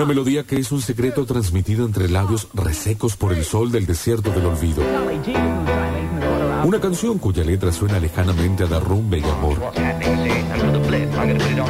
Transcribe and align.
Una 0.00 0.08
melodía 0.08 0.44
que 0.44 0.56
es 0.56 0.72
un 0.72 0.80
secreto 0.80 1.26
transmitido 1.26 1.84
entre 1.84 2.08
labios 2.08 2.48
resecos 2.54 3.18
por 3.18 3.34
el 3.34 3.44
sol 3.44 3.70
del 3.70 3.84
desierto 3.84 4.30
del 4.30 4.46
olvido. 4.46 4.82
Una 6.64 6.80
canción 6.80 7.18
cuya 7.18 7.44
letra 7.44 7.72
suena 7.72 7.98
lejanamente 7.98 8.64
a 8.64 8.66
derrumbe 8.66 9.18
y 9.18 9.24
amor. 9.24 9.58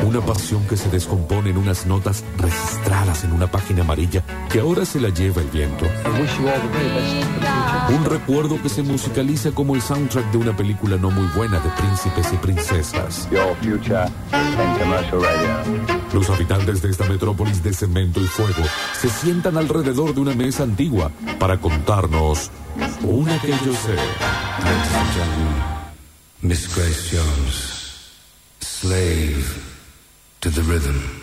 Una 0.05 0.21
pasión 0.21 0.67
que 0.67 0.77
se 0.77 0.89
descompone 0.91 1.51
en 1.51 1.59
unas 1.59 1.87
notas 1.87 2.25
registradas 2.37 3.25
en 3.25 3.33
una 3.33 3.51
página 3.51 3.83
amarilla 3.83 4.23
que 4.51 4.61
ahora 4.61 4.85
se 4.85 5.01
la 5.01 5.11
lleva 5.11 5.43
el 5.43 5.49
viento. 5.49 5.85
Un 7.89 8.05
recuerdo 8.05 8.61
que 8.63 8.69
se 8.69 8.83
musicaliza 8.83 9.53
como 9.53 9.75
el 9.75 9.83
soundtrack 9.83 10.31
de 10.33 10.39
una 10.39 10.57
película 10.57 10.97
no 10.97 11.11
muy 11.11 11.27
buena 11.37 11.61
de 11.61 11.71
príncipes 11.71 12.33
y 12.33 12.37
princesas. 12.37 13.29
Los 16.13 16.31
habitantes 16.31 16.83
de 16.83 16.91
esta 16.91 17.05
metrópolis 17.05 17.63
de 17.63 17.73
cemento 17.73 18.21
y 18.21 18.27
fuego 18.27 18.63
se 19.01 19.09
sientan 19.09 19.57
alrededor 19.57 20.15
de 20.15 20.21
una 20.21 20.35
mesa 20.35 20.65
antigua 20.65 21.11
para 21.39 21.59
contarnos 21.59 22.51
una 23.03 23.39
que 23.41 23.49
yo 23.49 23.75
sé. 23.75 23.95
Ladies 23.95 24.95
and 24.95 25.15
gentlemen, 25.15 25.63
Miss 26.43 26.75
Grace 26.75 27.11
Jones, 27.11 28.15
slave 28.61 29.47
to 30.41 30.51
the 30.51 30.63
rhythm. 30.63 31.20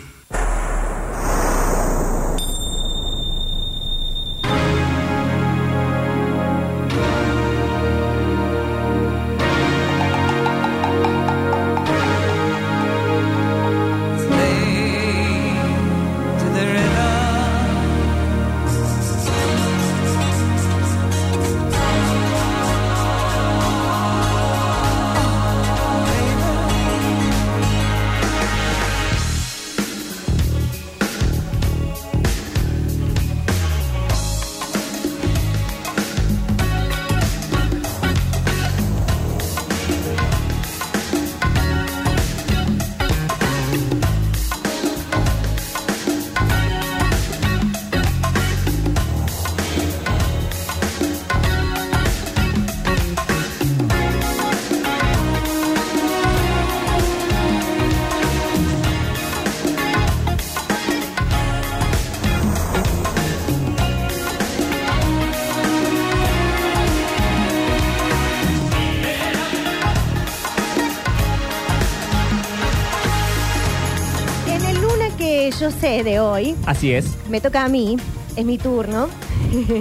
de 75.80 76.18
hoy. 76.18 76.56
Así 76.66 76.92
es. 76.92 77.16
Me 77.28 77.40
toca 77.40 77.64
a 77.64 77.68
mí, 77.68 77.96
es 78.36 78.44
mi 78.44 78.58
turno. 78.58 79.08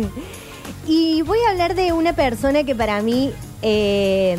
y 0.88 1.22
voy 1.23 1.40
a 1.48 1.52
hablar 1.52 1.76
de 1.76 1.92
una 1.92 2.14
persona 2.14 2.64
que 2.64 2.76
para 2.76 3.02
mí 3.02 3.31
eh, 3.64 4.38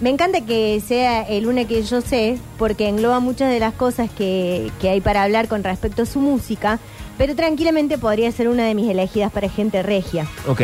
me 0.00 0.10
encanta 0.10 0.42
que 0.42 0.80
sea 0.80 1.22
el 1.22 1.48
una 1.48 1.64
que 1.64 1.82
yo 1.82 2.00
sé, 2.00 2.38
porque 2.56 2.88
engloba 2.88 3.18
muchas 3.18 3.50
de 3.50 3.58
las 3.58 3.74
cosas 3.74 4.08
que, 4.10 4.70
que 4.80 4.88
hay 4.88 5.00
para 5.00 5.24
hablar 5.24 5.48
con 5.48 5.64
respecto 5.64 6.02
a 6.02 6.06
su 6.06 6.20
música, 6.20 6.78
pero 7.18 7.34
tranquilamente 7.34 7.98
podría 7.98 8.30
ser 8.30 8.48
una 8.48 8.64
de 8.66 8.74
mis 8.76 8.88
elegidas 8.88 9.32
para 9.32 9.48
gente 9.48 9.82
regia. 9.82 10.26
Ok. 10.46 10.60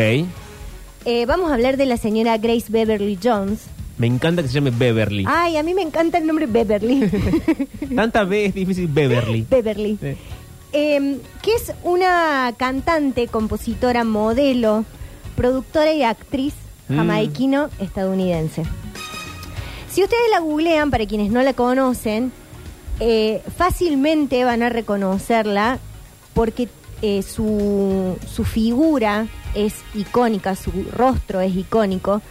Eh, 1.05 1.25
vamos 1.27 1.51
a 1.51 1.55
hablar 1.55 1.75
de 1.75 1.85
la 1.85 1.97
señora 1.97 2.37
Grace 2.37 2.67
Beverly 2.69 3.19
Jones, 3.21 3.59
me 3.97 4.07
encanta 4.07 4.41
que 4.41 4.47
se 4.47 4.55
llame 4.55 4.71
Beverly. 4.71 5.25
Ay, 5.27 5.57
a 5.57 5.63
mí 5.63 5.73
me 5.73 5.81
encanta 5.83 6.17
el 6.17 6.25
nombre 6.25 6.45
Beverly. 6.47 7.09
Tanta 7.95 8.23
B 8.23 8.45
es 8.45 8.53
difícil 8.55 8.87
Beverly. 8.87 9.45
Beverly. 9.49 9.97
Sí. 10.01 10.15
Eh, 10.73 11.19
que 11.43 11.53
es 11.55 11.71
una 11.83 12.53
cantante, 12.57 13.27
compositora, 13.27 14.03
modelo, 14.03 14.85
productora 15.35 15.93
y 15.93 16.03
actriz 16.03 16.53
Mm. 16.89 16.97
jamaiquino-estadounidense. 16.97 18.63
Si 19.89 20.03
ustedes 20.03 20.23
la 20.31 20.39
googlean, 20.41 20.91
para 20.91 21.05
quienes 21.05 21.31
no 21.31 21.41
la 21.41 21.53
conocen, 21.53 22.33
eh, 22.99 23.41
fácilmente 23.55 24.43
van 24.43 24.63
a 24.63 24.69
reconocerla 24.69 25.79
porque 26.33 26.67
eh, 27.01 27.21
su, 27.21 28.17
su 28.29 28.43
figura 28.43 29.27
es 29.55 29.75
icónica, 29.95 30.55
su 30.57 30.71
rostro 30.91 31.39
es 31.39 31.55
icónico. 31.55 32.21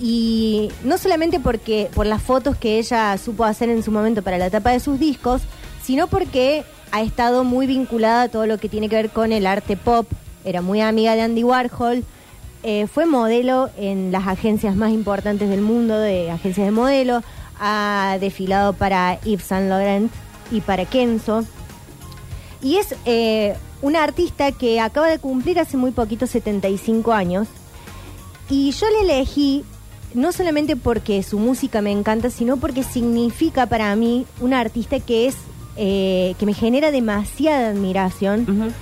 Y 0.00 0.70
no 0.84 0.98
solamente 0.98 1.40
porque 1.40 1.90
por 1.94 2.06
las 2.06 2.22
fotos 2.22 2.56
que 2.56 2.78
ella 2.78 3.16
supo 3.18 3.44
hacer 3.44 3.70
en 3.70 3.82
su 3.82 3.90
momento 3.90 4.22
para 4.22 4.38
la 4.38 4.50
tapa 4.50 4.70
de 4.70 4.80
sus 4.80 4.98
discos, 4.98 5.42
sino 5.82 6.06
porque 6.06 6.64
ha 6.92 7.02
estado 7.02 7.44
muy 7.44 7.66
vinculada 7.66 8.22
a 8.22 8.28
todo 8.28 8.46
lo 8.46 8.58
que 8.58 8.68
tiene 8.68 8.88
que 8.88 8.96
ver 8.96 9.10
con 9.10 9.32
el 9.32 9.46
arte 9.46 9.76
pop. 9.76 10.06
Era 10.44 10.60
muy 10.62 10.80
amiga 10.80 11.14
de 11.14 11.22
Andy 11.22 11.44
Warhol. 11.44 12.04
eh, 12.62 12.86
fue 12.88 13.06
modelo 13.06 13.70
en 13.76 14.10
las 14.12 14.26
agencias 14.26 14.74
más 14.76 14.90
importantes 14.90 15.48
del 15.48 15.60
mundo, 15.60 15.98
de 15.98 16.30
agencias 16.30 16.66
de 16.66 16.72
modelo. 16.72 17.22
Ha 17.58 18.18
desfilado 18.20 18.72
para 18.72 19.20
Yves 19.20 19.44
Saint 19.44 19.68
Laurent 19.68 20.12
y 20.50 20.60
para 20.60 20.84
Kenzo. 20.84 21.44
Y 22.60 22.76
es 22.76 22.94
eh, 23.04 23.56
una 23.82 24.02
artista 24.02 24.52
que 24.52 24.80
acaba 24.80 25.08
de 25.08 25.18
cumplir 25.18 25.60
hace 25.60 25.76
muy 25.76 25.92
poquito 25.92 26.26
75 26.26 27.12
años. 27.12 27.48
Y 28.50 28.72
yo 28.72 28.86
le 28.90 29.00
elegí 29.00 29.64
no 30.16 30.32
solamente 30.32 30.76
porque 30.76 31.22
su 31.22 31.38
música 31.38 31.82
me 31.82 31.92
encanta, 31.92 32.30
sino 32.30 32.56
porque 32.56 32.82
significa 32.82 33.66
para 33.66 33.94
mí 33.96 34.26
una 34.40 34.60
artista 34.60 34.98
que 34.98 35.26
es 35.26 35.36
eh, 35.76 36.34
que 36.38 36.46
me 36.46 36.54
genera 36.54 36.90
demasiada 36.90 37.68
admiración. 37.68 38.74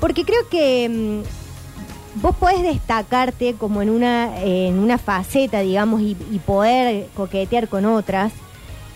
Porque 0.00 0.24
creo 0.24 0.48
que 0.48 0.88
mm, 0.88 2.22
vos 2.22 2.34
podés 2.36 2.62
destacarte 2.62 3.54
como 3.54 3.82
en 3.82 3.90
una, 3.90 4.42
en 4.42 4.78
una 4.78 4.96
faceta, 4.96 5.60
digamos, 5.60 6.00
y, 6.00 6.16
y 6.32 6.38
poder 6.38 7.08
coquetear 7.14 7.68
con 7.68 7.84
otras, 7.84 8.32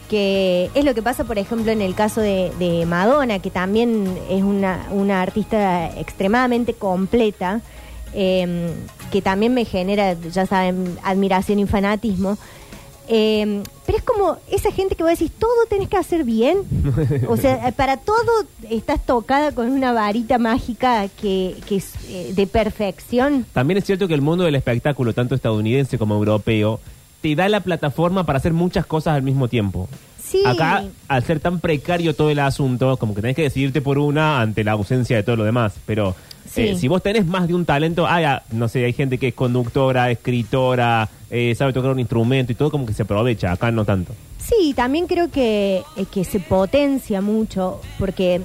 que 0.09 0.71
es 0.75 0.85
lo 0.85 0.95
que 0.95 1.03
pasa, 1.03 1.25
por 1.25 1.39
ejemplo, 1.39 1.71
en 1.71 1.83
el 1.83 1.95
caso 1.95 2.23
de, 2.23 2.53
de 2.59 2.87
Madonna, 2.87 3.39
que 3.39 3.51
también 3.51 4.19
es 4.31 4.43
una, 4.43 4.87
una 4.91 5.21
artista 5.21 5.91
extremadamente 5.99 6.73
completa, 6.73 7.61
eh, 8.15 8.73
que 9.11 9.23
también 9.23 9.55
me 9.55 9.65
genera, 9.65 10.15
ya 10.15 10.47
saben, 10.47 10.99
admiración 11.03 11.59
y 11.59 11.67
fanatismo. 11.67 12.39
Eh, 13.13 13.63
pero 13.87 13.99
es 13.99 14.05
como 14.05 14.37
esa 14.53 14.71
gente 14.71 14.95
que 14.95 15.03
vos 15.03 15.11
decís, 15.11 15.33
todo 15.37 15.67
tenés 15.69 15.89
que 15.89 15.97
hacer 15.97 16.23
bien. 16.23 16.59
O 17.27 17.37
sea, 17.37 17.73
para 17.77 17.97
todo 17.97 18.31
estás 18.71 19.05
tocada 19.05 19.51
con 19.51 19.69
una 19.69 19.93
varita 19.93 20.39
mágica 20.39 21.09
que, 21.21 21.57
que 21.67 21.77
es 21.77 21.95
eh, 22.09 22.33
de 22.35 22.47
perfección. 22.47 23.47
También 23.53 23.79
es 23.79 23.85
cierto 23.85 24.07
que 24.07 24.15
el 24.15 24.23
mundo 24.23 24.45
del 24.45 24.55
espectáculo, 24.55 25.13
tanto 25.13 25.35
estadounidense 25.35 25.99
como 25.99 26.15
europeo, 26.15 26.79
te 27.21 27.35
da 27.35 27.49
la 27.49 27.61
plataforma 27.61 28.25
para 28.25 28.39
hacer 28.39 28.53
muchas 28.53 28.87
cosas 28.87 29.17
al 29.17 29.23
mismo 29.23 29.49
tiempo. 29.49 29.89
Sí. 30.23 30.43
Acá, 30.47 30.85
al 31.09 31.25
ser 31.25 31.41
tan 31.41 31.59
precario 31.59 32.15
todo 32.15 32.31
el 32.31 32.39
asunto, 32.39 32.97
como 32.97 33.17
que 33.17 33.23
tenés 33.23 33.35
que 33.35 33.43
decidirte 33.43 33.81
por 33.81 33.99
una 33.99 34.41
ante 34.41 34.63
la 34.63 34.73
ausencia 34.73 35.17
de 35.17 35.25
todo 35.25 35.35
lo 35.35 35.45
demás. 35.45 35.75
Pero 35.85 36.15
Sí. 36.49 36.63
eh, 36.69 36.77
si 36.77 36.89
vos 36.89 37.03
tenés 37.03 37.27
más 37.27 37.47
de 37.49 37.55
un 37.55 37.65
talento, 37.65 38.07
ah, 38.07 38.21
ya, 38.21 38.43
no 38.53 38.69
sé, 38.69 38.85
hay 38.85 38.93
gente 38.93 39.19
que 39.19 39.29
es 39.29 39.35
conductora, 39.35 40.11
escritora, 40.11 41.09
eh, 41.31 41.55
sabe 41.57 41.73
tocar 41.73 41.91
un 41.93 42.01
instrumento 42.01 42.53
y 42.53 42.55
todo 42.55 42.71
como 42.71 42.87
que 42.87 42.93
se 42.95 43.03
aprovecha. 43.03 43.53
Acá 43.53 43.71
no 43.71 43.85
tanto. 43.85 44.13
Sí, 44.39 44.73
también 44.75 45.07
creo 45.07 45.31
que, 45.31 45.83
eh, 45.97 46.05
que 46.11 46.25
se 46.25 46.41
potencia 46.41 47.21
mucho, 47.21 47.81
porque, 47.99 48.41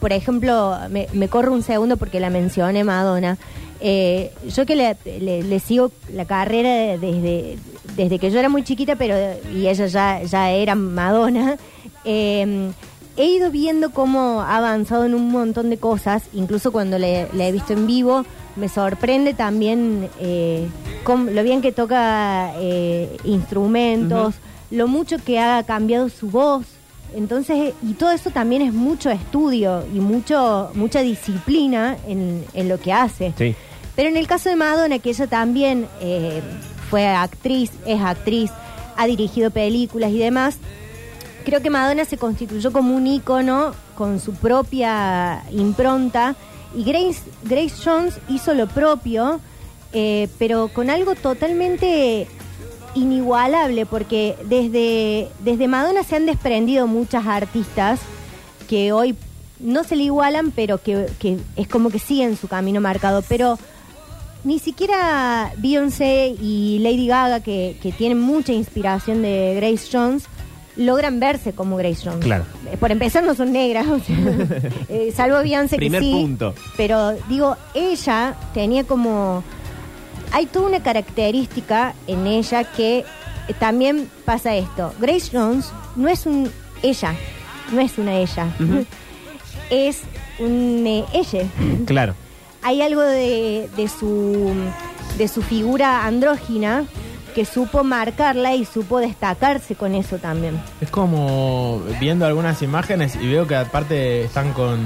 por 0.00 0.12
ejemplo, 0.12 0.76
me, 0.90 1.08
me 1.14 1.28
corro 1.28 1.52
un 1.52 1.62
segundo 1.62 1.96
porque 1.96 2.20
la 2.20 2.30
mencioné 2.30 2.84
Madonna. 2.84 3.38
Eh, 3.80 4.30
yo 4.54 4.64
que 4.64 4.74
le, 4.76 4.96
le- 5.20 5.42
le 5.42 5.60
sigo 5.60 5.90
la 6.12 6.24
carrera 6.24 6.68
de- 6.70 6.98
desde, 6.98 7.58
desde 7.96 8.18
que 8.18 8.30
yo 8.30 8.38
era 8.38 8.48
muy 8.48 8.62
chiquita, 8.62 8.96
pero 8.96 9.14
y 9.54 9.66
ella 9.66 9.86
ya, 9.86 10.22
ya 10.22 10.50
era 10.50 10.74
Madonna, 10.74 11.56
eh, 12.04 12.70
he 13.16 13.26
ido 13.26 13.50
viendo 13.50 13.90
cómo 13.90 14.42
ha 14.42 14.56
avanzado 14.56 15.04
en 15.04 15.14
un 15.14 15.30
montón 15.30 15.70
de 15.70 15.78
cosas, 15.78 16.24
incluso 16.32 16.72
cuando 16.72 16.98
le, 16.98 17.28
le 17.32 17.48
he 17.48 17.52
visto 17.52 17.72
en 17.72 17.86
vivo, 17.86 18.24
me 18.56 18.68
sorprende 18.68 19.34
también 19.34 20.08
eh, 20.20 20.68
cómo- 21.04 21.30
lo 21.30 21.42
bien 21.42 21.60
que 21.62 21.72
toca 21.72 22.52
eh, 22.56 23.16
instrumentos, 23.24 24.34
lo 24.70 24.88
mucho 24.88 25.16
que 25.18 25.38
ha 25.38 25.62
cambiado 25.64 26.08
su 26.08 26.28
voz. 26.30 26.66
Entonces, 27.14 27.72
y 27.82 27.94
todo 27.94 28.10
eso 28.10 28.30
también 28.30 28.62
es 28.62 28.72
mucho 28.74 29.10
estudio 29.10 29.84
y 29.94 30.00
mucho 30.00 30.70
mucha 30.74 31.00
disciplina 31.00 31.96
en, 32.08 32.44
en 32.52 32.68
lo 32.68 32.78
que 32.80 32.92
hace. 32.92 33.32
Sí. 33.38 33.54
Pero 33.94 34.08
en 34.10 34.16
el 34.16 34.26
caso 34.26 34.48
de 34.50 34.56
Madonna, 34.56 34.98
que 34.98 35.10
ella 35.10 35.26
también 35.26 35.86
eh, 36.00 36.42
fue 36.90 37.06
actriz, 37.06 37.70
es 37.86 38.00
actriz, 38.02 38.50
ha 38.96 39.06
dirigido 39.06 39.50
películas 39.50 40.10
y 40.10 40.18
demás, 40.18 40.58
creo 41.46 41.62
que 41.62 41.70
Madonna 41.70 42.04
se 42.04 42.18
constituyó 42.18 42.72
como 42.72 42.96
un 42.96 43.06
ícono 43.06 43.72
con 43.94 44.18
su 44.18 44.34
propia 44.34 45.44
impronta 45.52 46.34
y 46.74 46.82
Grace, 46.82 47.22
Grace 47.44 47.76
Jones 47.84 48.18
hizo 48.28 48.52
lo 48.52 48.66
propio, 48.66 49.40
eh, 49.92 50.28
pero 50.40 50.66
con 50.66 50.90
algo 50.90 51.14
totalmente 51.14 52.26
inigualable, 52.96 53.86
porque 53.86 54.34
desde, 54.46 55.28
desde 55.38 55.68
Madonna 55.68 56.02
se 56.02 56.16
han 56.16 56.26
desprendido 56.26 56.88
muchas 56.88 57.24
artistas 57.26 58.00
que 58.68 58.90
hoy 58.90 59.14
no 59.60 59.84
se 59.84 59.94
le 59.94 60.02
igualan, 60.02 60.50
pero 60.50 60.82
que, 60.82 61.06
que 61.20 61.38
es 61.54 61.68
como 61.68 61.90
que 61.90 62.00
siguen 62.00 62.36
su 62.36 62.48
camino 62.48 62.80
marcado. 62.80 63.22
Pero 63.22 63.56
ni 64.42 64.58
siquiera 64.58 65.52
Beyoncé 65.58 66.34
y 66.40 66.80
Lady 66.80 67.06
Gaga, 67.06 67.38
que, 67.38 67.78
que 67.80 67.92
tienen 67.92 68.18
mucha 68.18 68.52
inspiración 68.52 69.22
de 69.22 69.54
Grace 69.54 69.88
Jones, 69.92 70.24
logran 70.76 71.20
verse 71.20 71.52
como 71.52 71.76
Grace 71.76 72.02
Jones. 72.04 72.24
Claro. 72.24 72.44
Eh, 72.70 72.76
Por 72.76 72.92
empezar, 72.92 73.24
no 73.24 73.34
son 73.34 73.52
negras, 73.52 73.86
o 73.88 73.98
sea, 74.00 74.16
eh, 74.88 75.12
salvo 75.14 75.38
Beyoncé 75.42 75.78
que 75.78 75.88
sí. 76.00 76.10
punto. 76.12 76.54
Pero 76.76 77.12
digo, 77.28 77.56
ella 77.74 78.34
tenía 78.54 78.84
como. 78.84 79.42
Hay 80.32 80.46
toda 80.46 80.66
una 80.68 80.82
característica 80.82 81.94
en 82.06 82.26
ella 82.26 82.64
que 82.64 82.98
eh, 82.98 83.04
también 83.58 84.08
pasa 84.24 84.54
esto. 84.56 84.92
Grace 85.00 85.30
Jones 85.32 85.70
no 85.94 86.08
es 86.08 86.26
un 86.26 86.50
ella, 86.82 87.14
no 87.72 87.80
es 87.80 87.96
una 87.96 88.16
ella, 88.16 88.48
es 89.70 90.00
un 90.38 90.84
eh, 90.86 91.04
ella 91.14 91.44
Claro. 91.86 92.14
hay 92.62 92.82
algo 92.82 93.00
de, 93.00 93.70
de 93.76 93.88
su 93.88 94.52
de 95.16 95.28
su 95.28 95.40
figura 95.42 96.04
andrógina 96.04 96.84
que 97.36 97.44
supo 97.44 97.84
marcarla 97.84 98.54
y 98.54 98.64
supo 98.64 98.98
destacarse 98.98 99.74
con 99.76 99.94
eso 99.94 100.16
también. 100.16 100.58
Es 100.80 100.90
como 100.90 101.82
viendo 102.00 102.24
algunas 102.24 102.62
imágenes 102.62 103.14
y 103.14 103.28
veo 103.28 103.46
que 103.46 103.54
aparte 103.56 104.24
están 104.24 104.54
con 104.54 104.80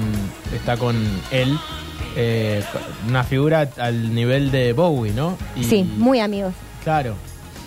está 0.53 0.75
con 0.75 0.97
él 1.31 1.57
eh, 2.17 2.61
una 3.07 3.23
figura 3.23 3.69
al 3.77 4.13
nivel 4.13 4.51
de 4.51 4.73
Bowie, 4.73 5.13
¿no? 5.13 5.37
Y- 5.55 5.63
Sí, 5.63 5.83
muy 5.97 6.19
amigos. 6.19 6.53
claro. 6.83 7.15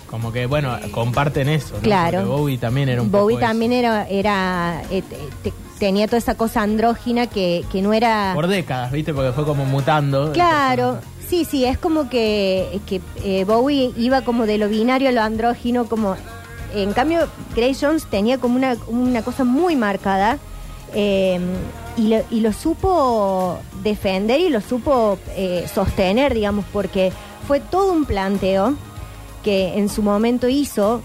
Como 0.07 0.31
que 0.31 0.45
bueno, 0.45 0.77
comparten 0.91 1.49
eso, 1.49 1.73
¿no? 1.77 1.81
Claro. 1.81 2.19
Porque 2.19 2.29
Bowie 2.29 2.57
también 2.59 2.87
era 2.89 3.01
un 3.01 3.09
Bowie 3.11 3.35
poco 3.37 3.39
eso. 3.39 3.47
también 3.47 3.73
era 3.73 4.07
era 4.07 4.83
eh, 4.91 5.01
te- 5.01 5.49
te- 5.49 5.53
tenía 5.79 6.05
toda 6.05 6.19
esa 6.19 6.35
cosa 6.35 6.61
andrógina 6.61 7.25
que, 7.25 7.65
que 7.71 7.81
no 7.81 7.91
era 7.91 8.31
por 8.35 8.45
décadas, 8.47 8.91
¿viste? 8.91 9.15
Porque 9.15 9.31
fue 9.33 9.45
como 9.45 9.65
mutando. 9.65 10.31
Claro, 10.31 10.99
sí, 11.27 11.45
sí, 11.45 11.65
es 11.65 11.77
como 11.77 12.09
que, 12.09 12.79
que 12.85 13.01
eh, 13.23 13.43
Bowie 13.45 13.91
iba 13.97 14.21
como 14.21 14.45
de 14.45 14.57
lo 14.57 14.69
binario 14.69 15.09
a 15.09 15.11
lo 15.11 15.21
andrógino, 15.21 15.85
como 15.85 16.15
en 16.73 16.93
cambio 16.93 17.27
Grace 17.55 17.85
Jones 17.85 18.05
tenía 18.09 18.37
como 18.37 18.55
una, 18.55 18.77
una 18.87 19.23
cosa 19.23 19.43
muy 19.43 19.75
marcada 19.75 20.37
eh, 20.93 21.39
y, 21.97 22.07
lo, 22.07 22.23
y 22.31 22.41
lo 22.41 22.53
supo 22.53 23.59
defender 23.83 24.39
y 24.39 24.49
lo 24.49 24.61
supo 24.61 25.17
eh, 25.35 25.67
sostener, 25.73 26.33
digamos, 26.33 26.65
porque 26.71 27.11
fue 27.47 27.59
todo 27.59 27.91
un 27.91 28.05
planteo 28.05 28.75
que 29.43 29.77
en 29.77 29.89
su 29.89 30.01
momento 30.01 30.47
hizo. 30.47 31.01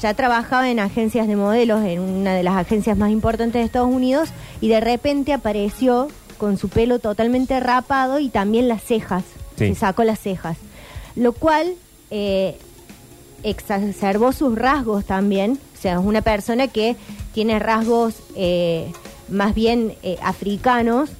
Ya 0.00 0.14
trabajaba 0.14 0.70
en 0.70 0.80
agencias 0.80 1.28
de 1.28 1.36
modelos, 1.36 1.84
en 1.84 2.00
una 2.00 2.34
de 2.34 2.42
las 2.42 2.56
agencias 2.56 2.96
más 2.96 3.10
importantes 3.10 3.60
de 3.60 3.66
Estados 3.66 3.92
Unidos, 3.92 4.30
y 4.60 4.68
de 4.68 4.80
repente 4.80 5.34
apareció 5.34 6.08
con 6.38 6.56
su 6.56 6.70
pelo 6.70 6.98
totalmente 6.98 7.60
rapado 7.60 8.18
y 8.18 8.30
también 8.30 8.68
las 8.68 8.82
cejas. 8.82 9.22
Sí. 9.56 9.68
Se 9.68 9.74
sacó 9.74 10.04
las 10.04 10.18
cejas. 10.20 10.56
Lo 11.16 11.32
cual 11.32 11.74
eh, 12.10 12.56
exacerbó 13.42 14.32
sus 14.32 14.56
rasgos 14.56 15.04
también. 15.04 15.58
O 15.78 15.80
sea, 15.80 15.94
es 15.94 16.04
una 16.04 16.22
persona 16.22 16.68
que 16.68 16.96
tiene 17.34 17.58
rasgos 17.58 18.14
eh, 18.36 18.90
más 19.28 19.54
bien 19.54 19.94
eh, 20.02 20.16
africanos. 20.22 21.10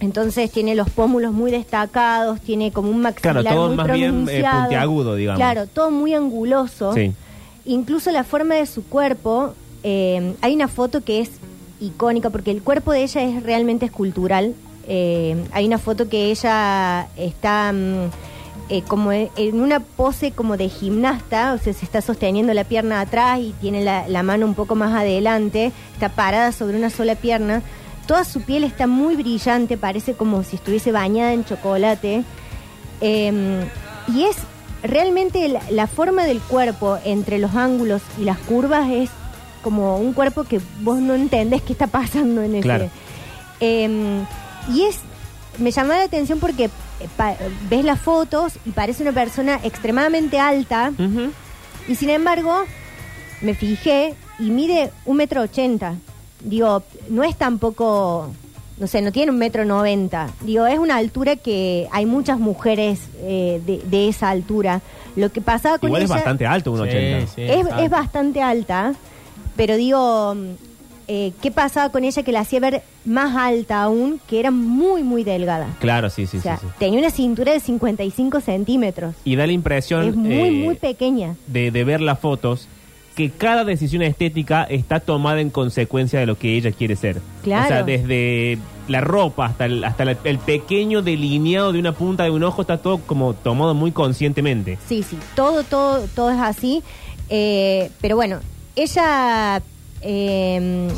Entonces 0.00 0.50
tiene 0.50 0.74
los 0.74 0.90
pómulos 0.90 1.32
muy 1.32 1.52
destacados, 1.52 2.40
tiene 2.40 2.72
como 2.72 2.90
un 2.90 3.00
maxilar 3.02 3.40
Claro, 3.42 3.56
todo 3.56 3.68
muy 3.68 3.76
más 3.76 3.86
bien, 3.92 4.02
eh, 4.02 4.08
pronunciado. 4.08 4.60
puntiagudo, 4.62 5.14
digamos. 5.14 5.38
Claro, 5.38 5.66
todo 5.68 5.90
muy 5.92 6.14
anguloso. 6.14 6.92
Sí. 6.94 7.12
Incluso 7.66 8.10
la 8.10 8.24
forma 8.24 8.56
de 8.56 8.66
su 8.66 8.82
cuerpo, 8.84 9.54
eh, 9.84 10.34
hay 10.40 10.54
una 10.56 10.66
foto 10.66 11.02
que 11.04 11.20
es 11.20 11.30
icónica 11.80 12.30
porque 12.30 12.50
el 12.50 12.62
cuerpo 12.62 12.90
de 12.90 13.04
ella 13.04 13.22
es 13.22 13.42
realmente 13.44 13.86
escultural. 13.86 14.54
Eh, 14.88 15.36
hay 15.52 15.66
una 15.66 15.78
foto 15.78 16.08
que 16.08 16.30
ella 16.30 17.06
está 17.16 17.72
mm, 17.72 18.10
eh, 18.68 18.82
como 18.88 19.12
e- 19.12 19.30
en 19.36 19.60
una 19.60 19.80
pose 19.80 20.32
como 20.32 20.56
de 20.56 20.68
gimnasta, 20.68 21.52
o 21.54 21.58
sea, 21.58 21.72
se 21.72 21.84
está 21.84 22.00
sosteniendo 22.00 22.52
la 22.54 22.64
pierna 22.64 23.00
atrás 23.00 23.38
y 23.40 23.54
tiene 23.60 23.84
la, 23.84 24.08
la 24.08 24.22
mano 24.22 24.46
un 24.46 24.54
poco 24.54 24.74
más 24.74 24.92
adelante, 24.94 25.72
está 25.94 26.08
parada 26.08 26.52
sobre 26.52 26.76
una 26.76 26.90
sola 26.90 27.14
pierna. 27.14 27.62
Toda 28.06 28.24
su 28.24 28.42
piel 28.42 28.64
está 28.64 28.86
muy 28.86 29.14
brillante, 29.16 29.76
parece 29.76 30.14
como 30.14 30.42
si 30.42 30.56
estuviese 30.56 30.90
bañada 30.90 31.32
en 31.32 31.44
chocolate. 31.44 32.24
Eh, 33.00 33.64
y 34.12 34.24
es 34.24 34.36
realmente 34.82 35.48
la, 35.48 35.60
la 35.70 35.86
forma 35.86 36.24
del 36.24 36.40
cuerpo 36.40 36.98
entre 37.04 37.38
los 37.38 37.54
ángulos 37.54 38.02
y 38.20 38.24
las 38.24 38.38
curvas 38.38 38.90
es 38.90 39.10
como 39.62 39.96
un 39.98 40.12
cuerpo 40.12 40.42
que 40.42 40.60
vos 40.80 40.98
no 40.98 41.14
entendés 41.14 41.62
qué 41.62 41.72
está 41.72 41.86
pasando 41.86 42.42
en 42.42 42.56
ese. 42.56 42.62
Claro. 42.62 42.90
Eh, 43.60 44.24
y 44.70 44.82
es, 44.82 44.98
me 45.58 45.70
llamó 45.70 45.92
la 45.92 46.04
atención 46.04 46.38
porque 46.40 46.64
eh, 46.64 46.70
pa- 47.16 47.36
ves 47.68 47.84
las 47.84 48.00
fotos 48.00 48.54
y 48.64 48.70
parece 48.70 49.02
una 49.02 49.12
persona 49.12 49.58
extremadamente 49.62 50.38
alta 50.38 50.92
Ujú. 50.98 51.30
y 51.88 51.94
sin 51.94 52.10
embargo 52.10 52.62
me 53.40 53.54
fijé 53.54 54.14
y 54.38 54.50
mide 54.50 54.90
un 55.04 55.16
metro 55.16 55.42
ochenta. 55.42 55.94
Digo, 56.44 56.82
no 57.08 57.22
es 57.22 57.36
tampoco, 57.36 58.30
no 58.78 58.86
sé, 58.86 59.00
no 59.02 59.12
tiene 59.12 59.30
un 59.30 59.38
metro 59.38 59.64
noventa. 59.64 60.28
Digo, 60.40 60.66
es 60.66 60.78
una 60.78 60.96
altura 60.96 61.36
que 61.36 61.88
hay 61.92 62.06
muchas 62.06 62.38
mujeres 62.40 62.98
eh, 63.18 63.60
de, 63.66 63.78
de 63.84 64.08
esa 64.08 64.30
altura. 64.30 64.80
Lo 65.14 65.30
que 65.30 65.40
pasaba 65.40 65.78
con 65.78 65.88
Igual 65.88 66.02
es 66.02 66.08
ella 66.10 66.16
bastante 66.16 66.46
alto, 66.46 66.72
un 66.72 66.78
Sí, 66.78 66.82
80. 66.88 67.26
sí, 67.34 67.42
es, 67.42 67.90
bastante 67.90 68.42
alta, 68.42 68.94
pero 69.56 69.76
digo, 69.76 70.34
eh, 71.14 71.32
¿qué 71.42 71.50
pasaba 71.50 71.90
con 71.90 72.04
ella 72.04 72.22
que 72.22 72.32
la 72.32 72.40
hacía 72.40 72.58
ver 72.60 72.82
más 73.04 73.36
alta 73.36 73.82
aún, 73.82 74.18
que 74.26 74.40
era 74.40 74.50
muy, 74.50 75.02
muy 75.02 75.24
delgada? 75.24 75.66
Claro, 75.78 76.08
sí, 76.08 76.26
sí, 76.26 76.38
o 76.38 76.40
sea, 76.40 76.56
sí, 76.56 76.66
sí. 76.66 76.72
tenía 76.78 76.98
una 77.00 77.10
cintura 77.10 77.52
de 77.52 77.60
55 77.60 78.40
centímetros. 78.40 79.14
Y 79.24 79.36
da 79.36 79.46
la 79.46 79.52
impresión 79.52 80.08
Es 80.08 80.16
muy, 80.16 80.32
eh, 80.32 80.50
muy 80.64 80.74
pequeña. 80.76 81.34
de, 81.48 81.70
de 81.70 81.84
ver 81.84 82.00
las 82.00 82.18
fotos 82.18 82.66
que 83.14 83.28
cada 83.30 83.64
decisión 83.66 84.00
estética 84.02 84.64
está 84.64 84.98
tomada 85.00 85.42
en 85.42 85.50
consecuencia 85.50 86.18
de 86.18 86.24
lo 86.24 86.38
que 86.38 86.56
ella 86.56 86.72
quiere 86.72 86.96
ser. 86.96 87.20
Claro. 87.42 87.64
O 87.64 87.68
sea, 87.68 87.82
desde 87.82 88.56
la 88.88 89.02
ropa 89.02 89.44
hasta 89.44 89.66
el, 89.66 89.84
hasta 89.84 90.06
la- 90.06 90.16
el 90.24 90.38
pequeño 90.38 91.02
delineado 91.02 91.72
de 91.72 91.78
una 91.78 91.92
punta 91.92 92.24
de 92.24 92.30
un 92.30 92.42
ojo 92.42 92.62
está 92.62 92.78
todo 92.78 92.96
como 92.98 93.34
tomado 93.34 93.74
muy 93.74 93.92
conscientemente. 93.92 94.78
Sí, 94.88 95.02
sí, 95.02 95.18
todo, 95.36 95.62
todo, 95.62 96.06
todo 96.14 96.30
es 96.30 96.40
así. 96.40 96.82
Eh, 97.28 97.90
pero 98.00 98.16
bueno, 98.16 98.38
ella. 98.76 99.60
Eh, 100.02 100.88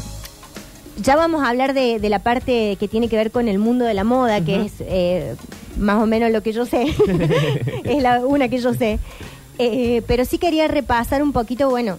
ya 1.03 1.17
vamos 1.17 1.43
a 1.43 1.49
hablar 1.49 1.75
de, 1.75 1.99
de 1.99 2.09
la 2.09 2.21
parte 2.21 2.77
que 2.79 2.89
tiene 2.89 3.09
que 3.09 3.17
ver 3.17 3.31
con 3.31 3.49
el 3.49 3.59
mundo 3.59 3.85
de 3.85 3.95
la 3.95 4.05
moda, 4.05 4.45
que 4.45 4.63
es 4.63 4.75
eh, 4.81 5.35
más 5.77 6.03
o 6.03 6.07
menos 6.07 6.31
lo 6.31 6.43
que 6.43 6.53
yo 6.53 6.67
sé. 6.67 6.87
es 7.85 8.03
la 8.03 8.21
una 8.21 8.49
que 8.49 8.59
yo 8.59 8.75
sé. 8.75 8.99
Eh, 9.59 10.03
pero 10.07 10.25
sí 10.25 10.39
quería 10.39 10.69
repasar 10.69 11.23
un 11.23 11.33
poquito, 11.33 11.69
bueno, 11.71 11.99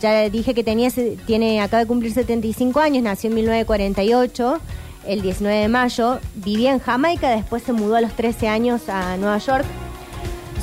ya 0.00 0.28
dije 0.28 0.54
que 0.54 0.64
tenía, 0.64 0.90
tiene, 1.26 1.60
acaba 1.60 1.82
de 1.82 1.86
cumplir 1.86 2.12
75 2.12 2.80
años, 2.80 3.02
nació 3.02 3.28
en 3.28 3.36
1948, 3.36 4.58
el 5.06 5.22
19 5.22 5.58
de 5.58 5.68
mayo, 5.68 6.18
vivía 6.34 6.72
en 6.72 6.80
Jamaica, 6.80 7.30
después 7.30 7.62
se 7.62 7.72
mudó 7.72 7.96
a 7.96 8.00
los 8.00 8.12
13 8.14 8.48
años 8.48 8.88
a 8.88 9.16
Nueva 9.16 9.38
York. 9.38 9.64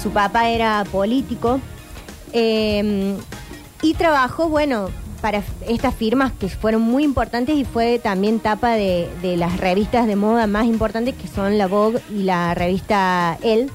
Su 0.01 0.11
papá 0.11 0.49
era 0.49 0.83
político 0.91 1.59
eh, 2.33 3.15
y 3.81 3.93
trabajó, 3.93 4.49
bueno, 4.49 4.89
para 5.25 5.41
estas 5.67 5.95
firmas 5.95 6.33
que 6.33 6.49
fueron 6.49 6.83
muy 6.83 7.03
importantes 7.03 7.55
y 7.55 7.65
fue 7.65 7.97
también 7.97 8.39
tapa 8.39 8.73
de, 8.73 9.09
de 9.23 9.37
las 9.37 9.57
revistas 9.57 10.05
de 10.05 10.15
moda 10.15 10.45
más 10.45 10.67
importantes 10.67 11.15
que 11.15 11.27
son 11.27 11.57
la 11.57 11.65
Vogue 11.65 11.99
y 12.11 12.21
la 12.21 12.53
revista 12.53 13.35
Elle. 13.41 13.71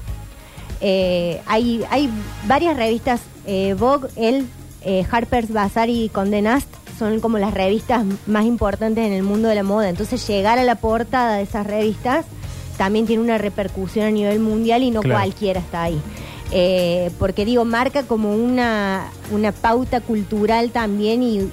Eh, 0.79 1.41
hay, 1.47 1.83
hay 1.89 2.09
varias 2.47 2.77
revistas, 2.77 3.19
eh, 3.45 3.75
Vogue, 3.77 4.07
Elle, 4.15 4.45
eh, 4.85 5.05
Harper's 5.11 5.51
Bazaar 5.51 5.89
y 5.89 6.07
Condé 6.07 6.41
Nast 6.41 6.69
son 6.97 7.19
como 7.19 7.37
las 7.37 7.53
revistas 7.53 8.05
más 8.27 8.45
importantes 8.45 9.05
en 9.05 9.11
el 9.11 9.23
mundo 9.23 9.49
de 9.49 9.55
la 9.55 9.63
moda. 9.63 9.89
Entonces 9.89 10.25
llegar 10.25 10.57
a 10.57 10.63
la 10.63 10.75
portada 10.75 11.35
de 11.35 11.43
esas 11.43 11.67
revistas 11.67 12.25
también 12.77 13.05
tiene 13.05 13.23
una 13.23 13.37
repercusión 13.37 14.05
a 14.05 14.11
nivel 14.11 14.39
mundial 14.39 14.83
y 14.83 14.91
no 14.91 15.01
Claro. 15.01 15.19
cualquiera 15.19 15.59
está 15.59 15.83
ahí. 15.83 15.99
Eh, 16.53 17.11
porque 17.17 17.45
digo, 17.45 17.63
marca 17.63 18.03
como 18.03 18.33
una, 18.35 19.09
una 19.31 19.51
pauta 19.53 20.01
cultural 20.01 20.71
también 20.71 21.23
y, 21.23 21.49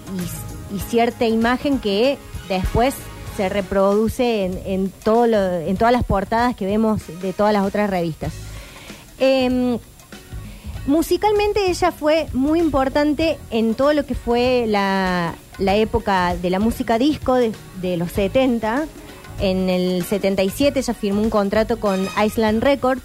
cierta 0.91 1.25
imagen 1.27 1.79
que 1.79 2.19
después 2.49 2.95
se 3.37 3.49
reproduce 3.49 4.45
en, 4.45 4.61
en 4.67 4.91
todo 4.91 5.27
lo- 5.27 5.53
en 5.61 5.77
todas 5.77 5.93
las 5.93 6.05
portadas 6.05 6.55
que 6.57 6.67
vemos 6.67 7.01
de 7.23 7.33
todas 7.33 7.53
las 7.53 7.65
otras 7.65 7.89
revistas. 7.89 8.33
Em, 9.19 9.79
musicalmente 10.87 11.71
ella 11.71 11.93
fue 11.93 12.27
muy 12.33 12.59
importante 12.61 13.39
en 13.51 13.75
todo 13.75 13.93
lo 13.93 14.05
que 14.05 14.15
fue 14.15 14.65
la, 14.67 15.35
la 15.59 15.77
época 15.77 16.35
de 16.37 16.51
la 16.51 16.59
música 16.59 16.99
disco 16.99 17.35
de, 17.35 17.53
de 17.81 17.97
los 17.97 18.13
70. 18.13 18.87
En 19.41 19.69
el 19.69 20.05
77 20.05 20.81
ella 20.81 20.95
firmó 20.95 21.23
un 21.23 21.31
contrato 21.31 21.79
con 21.79 22.07
Island 22.25 22.63
Records 22.63 23.03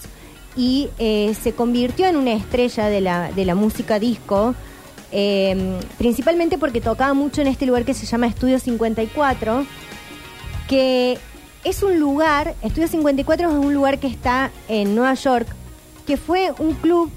y 0.55 0.89
eh, 0.99 1.35
se 1.41 1.53
convirtió 1.53 2.07
en 2.07 2.15
una 2.15 2.33
estrella 2.33 2.87
de 2.87 3.01
la, 3.01 3.31
de 3.31 3.45
la 3.45 3.55
música 3.55 3.99
disco, 3.99 4.55
eh, 5.11 5.79
principalmente 5.97 6.57
porque 6.57 6.81
tocaba 6.81 7.13
mucho 7.13 7.41
en 7.41 7.47
este 7.47 7.65
lugar 7.65 7.85
que 7.85 7.93
se 7.93 8.05
llama 8.05 8.27
Estudio 8.27 8.59
54, 8.59 9.65
que 10.67 11.17
es 11.63 11.83
un 11.83 11.99
lugar, 11.99 12.55
Estudio 12.61 12.87
54 12.87 13.49
es 13.49 13.55
un 13.55 13.73
lugar 13.73 13.99
que 13.99 14.07
está 14.07 14.51
en 14.67 14.95
Nueva 14.95 15.13
York, 15.13 15.47
que 16.05 16.17
fue 16.17 16.51
un 16.59 16.73
club 16.73 17.11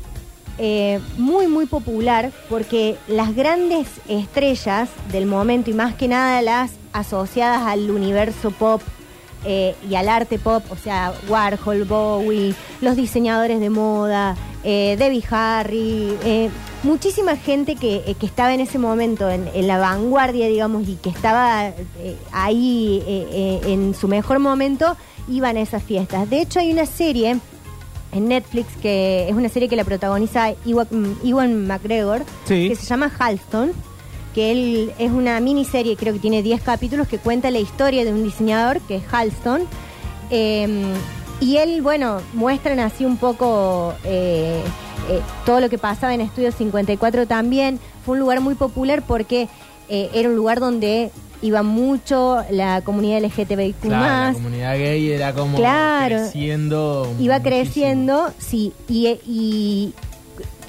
eh, 0.59 1.01
muy, 1.19 1.49
muy 1.49 1.67
popular 1.67 2.33
porque 2.49 2.97
las 3.09 3.35
grandes 3.35 3.89
estrellas 4.09 4.89
del 5.13 5.27
momento 5.27 5.71
y 5.71 5.75
más 5.75 5.95
que 5.95 6.09
nada 6.09 6.41
las 6.41 6.71
asociadas 6.95 7.63
al 7.67 7.91
universo 7.91 8.51
pop 8.53 8.81
eh, 9.45 9.75
y 9.89 9.95
al 9.95 10.09
arte 10.09 10.39
pop, 10.39 10.65
o 10.71 10.77
sea, 10.77 11.13
Warhol, 11.29 11.85
Bowie, 11.85 12.55
los 12.81 12.97
diseñadores 12.97 13.61
de 13.61 13.71
moda, 13.71 14.37
eh, 14.65 14.97
Debbie 14.99 15.23
Harry, 15.31 16.17
eh, 16.25 16.51
muchísima 16.83 17.37
gente 17.37 17.77
que, 17.77 18.17
que 18.19 18.27
estaba 18.27 18.53
en 18.55 18.61
ese 18.61 18.79
momento 18.79 19.31
en, 19.31 19.49
en 19.55 19.67
la 19.69 19.79
vanguardia, 19.79 20.47
digamos, 20.49 20.89
y 20.89 20.97
que 20.97 21.11
estaba 21.11 21.73
ahí 22.33 23.03
en 23.65 23.95
su 23.95 24.09
mejor 24.09 24.39
momento, 24.39 24.97
iban 25.29 25.57
a 25.57 25.61
esas 25.61 25.83
fiestas. 25.83 26.29
De 26.31 26.41
hecho, 26.41 26.61
hay 26.61 26.73
una 26.73 26.87
serie 26.87 27.39
en 28.13 28.29
Netflix 28.29 28.69
que 28.81 29.29
es 29.29 29.35
una 29.35 29.49
serie 29.49 29.69
que 29.69 29.77
la 29.77 29.85
protagoniza 29.85 30.53
Iwan, 30.65 31.17
Ewan 31.25 31.67
McGregor, 31.67 32.25
Sí. 32.45 32.69
que 32.69 32.77
se 32.77 32.87
llama 32.87 33.11
Halston, 33.19 33.73
que 34.37 34.53
él 34.53 34.93
es 34.99 35.11
una 35.11 35.41
miniserie, 35.41 35.97
creo 35.97 36.13
que 36.13 36.21
tiene 36.21 36.43
10 36.43 36.61
capítulos, 36.63 37.09
que 37.09 37.17
cuenta 37.19 37.51
la 37.51 37.59
historia 37.59 38.05
de 38.05 38.13
un 38.13 38.23
diseñador 38.23 38.81
que 38.83 38.97
es 38.97 39.03
Halston. 39.11 39.63
Eh, 40.31 40.93
y 41.41 41.57
él, 41.57 41.81
bueno, 41.81 42.21
muestran 42.35 42.79
así 42.81 43.07
un 43.07 43.17
poco 43.17 43.95
eh, 44.05 44.61
eh, 45.09 45.21
todo 45.47 45.61
lo 45.61 45.71
que 45.71 45.79
pasaba 45.79 46.13
en 46.13 46.21
Estudio 46.21 46.53
54 46.53 47.27
también. 47.27 47.81
Fue 48.05 48.13
un 48.13 48.21
lugar 48.21 48.41
muy 48.43 48.55
popular 48.55 49.03
porque 49.07 49.49
eh, 49.89 50.11
era 50.13 50.29
un 50.29 50.37
lugar 50.37 50.61
donde 50.61 51.11
iba 51.41 51.63
mucho 51.63 52.43
la 52.51 52.83
comunidad 52.83 53.23
LGTBIQ+. 53.23 53.81
Claro, 53.81 54.27
la 54.29 54.33
comunidad 54.35 54.75
gay 54.77 55.11
era 55.13 55.33
como 55.33 55.57
Claro. 55.57 56.17
creciendo. 56.17 57.07
iba 57.19 57.39
muchísimo. 57.39 57.43
creciendo, 57.43 58.31
sí, 58.39 58.73
y, 58.87 59.07
y 59.27 59.95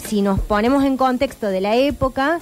si 0.07 0.21
nos 0.21 0.39
ponemos 0.39 0.86
en 0.86 0.95
contexto 0.95 1.47
de 1.47 1.59
la 1.62 1.75
época, 1.75 2.39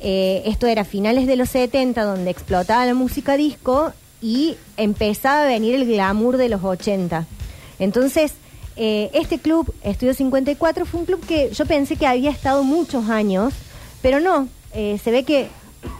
eh, 0.00 0.42
esto 0.46 0.66
era 0.66 0.84
finales 0.84 1.26
de 1.26 1.36
los 1.36 1.48
70, 1.50 2.02
donde 2.04 2.30
explotaba 2.30 2.86
la 2.86 2.94
música 2.94 3.36
disco 3.36 3.92
y 4.20 4.56
empezaba 4.76 5.42
a 5.42 5.46
venir 5.46 5.74
el 5.74 5.86
glamour 5.86 6.36
de 6.36 6.48
los 6.48 6.62
80. 6.64 7.26
Entonces, 7.78 8.32
eh, 8.76 9.10
este 9.12 9.38
club, 9.38 9.74
Estudio 9.82 10.14
54, 10.14 10.86
fue 10.86 11.00
un 11.00 11.06
club 11.06 11.24
que 11.26 11.50
yo 11.52 11.66
pensé 11.66 11.96
que 11.96 12.06
había 12.06 12.30
estado 12.30 12.62
muchos 12.62 13.08
años, 13.08 13.52
pero 14.02 14.20
no, 14.20 14.48
eh, 14.72 15.00
se 15.02 15.10
ve 15.10 15.24
que, 15.24 15.48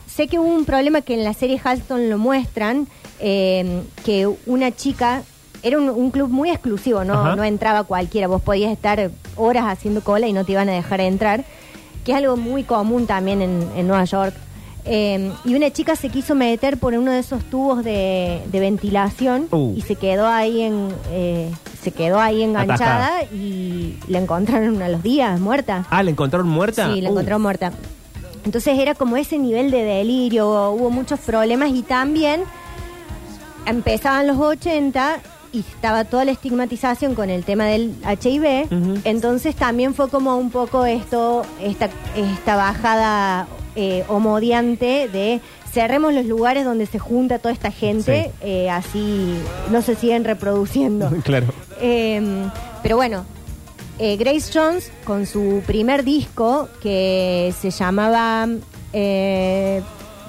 sé 0.07 0.29
que 0.29 0.39
hubo 0.39 0.49
un 0.49 0.65
problema 0.65 1.01
que 1.01 1.15
en 1.15 1.25
la 1.25 1.35
serie 1.35 1.61
Halston 1.63 2.09
lo 2.09 2.19
muestran, 2.19 2.87
eh, 3.19 3.83
que 4.05 4.29
una 4.47 4.71
chica, 4.71 5.23
era 5.65 5.77
un, 5.77 5.89
un 5.89 6.13
club 6.13 6.31
muy 6.31 6.51
exclusivo, 6.51 7.03
¿no? 7.03 7.15
Ajá. 7.15 7.35
no 7.35 7.43
entraba 7.43 7.83
cualquiera, 7.83 8.29
vos 8.29 8.43
podías 8.43 8.71
estar 8.71 9.11
horas 9.35 9.65
haciendo 9.67 10.01
cola 10.03 10.29
y 10.29 10.33
no 10.33 10.45
te 10.45 10.53
iban 10.53 10.69
a 10.69 10.73
dejar 10.73 11.01
entrar, 11.01 11.45
que 12.09 12.13
es 12.13 12.19
algo 12.19 12.39
muy 12.39 12.63
común 12.65 13.07
también 13.07 13.43
en, 13.43 13.69
en 13.77 13.87
Nueva 13.87 14.03
York. 14.07 14.35
Eh, 14.87 15.31
y 15.45 15.55
una 15.55 15.71
chica 15.71 15.95
se 15.95 16.09
quiso 16.09 16.35
meter 16.35 16.79
por 16.79 16.95
uno 16.95 17.11
de 17.13 17.19
esos 17.19 17.45
tubos 17.45 17.85
de, 17.85 18.41
de 18.51 18.61
ventilación 18.61 19.47
Uh. 19.51 19.75
y 19.77 19.83
se 19.83 19.95
quedó 19.97 20.27
ahí 20.27 20.63
en 20.63 20.89
eh, 21.11 21.53
se 21.83 21.91
quedó 21.93 22.19
ahí 22.19 22.43
enganchada 22.43 23.25
y 23.25 23.99
la 24.09 24.21
encontraron 24.21 24.81
a 24.81 24.89
los 24.89 25.03
días 25.03 25.39
muerta. 25.39 25.87
Ah, 25.91 26.03
¿la 26.03 26.11
encontraron 26.11 26.49
muerta? 26.49 26.91
Sí, 26.95 27.03
la 27.03 27.11
Uh, 27.11 27.13
encontraron 27.13 27.43
muerta. 27.43 27.73
Entonces 28.47 28.79
era 28.79 28.95
como 28.95 29.19
ese 29.19 29.37
nivel 29.37 29.71
de 29.71 29.83
delirio, 29.83 30.71
hubo 30.71 30.89
muchos 30.89 31.21
problemas 31.21 31.69
y 31.73 31.83
también 31.83 32.41
empezaban 33.67 34.27
los 34.27 34.39
80 34.39 35.19
y 35.53 35.61
estaba 35.61 36.05
toda 36.05 36.25
la 36.25 36.33
estigmatización 36.33 37.15
con 37.15 37.31
el 37.31 37.45
tema 37.45 37.67
del 37.67 37.95
HIV, 38.03 38.69
entonces 39.05 39.55
también 39.55 39.95
fue 39.95 40.09
como 40.09 40.37
un 40.37 40.51
poco 40.51 40.85
esto, 40.85 41.45
esta, 41.63 41.89
esta 42.17 42.57
bajada 42.57 43.49
eh, 43.77 44.05
homodiante 44.09 45.09
de 45.09 45.41
cerremos 45.73 46.15
los 46.15 46.25
lugares 46.25 46.65
donde 46.65 46.87
se 46.87 46.99
junta 46.99 47.39
toda 47.39 47.53
esta 47.53 47.71
gente, 47.71 48.33
eh, 48.41 48.71
así 48.71 49.35
no 49.71 49.83
se 49.83 49.95
siguen 49.95 50.25
reproduciendo. 50.25 51.11
Claro. 51.23 51.47
Eh, 51.81 52.21
pero 52.83 52.97
bueno, 52.97 53.25
eh, 53.99 54.17
Grace 54.17 54.51
Jones 54.53 54.93
con 55.05 55.27
su 55.27 55.63
primer 55.67 56.05
disco 56.05 56.69
que 56.81 57.53
se 57.61 57.71
llamaba 57.71 58.49
eh, 58.93 59.83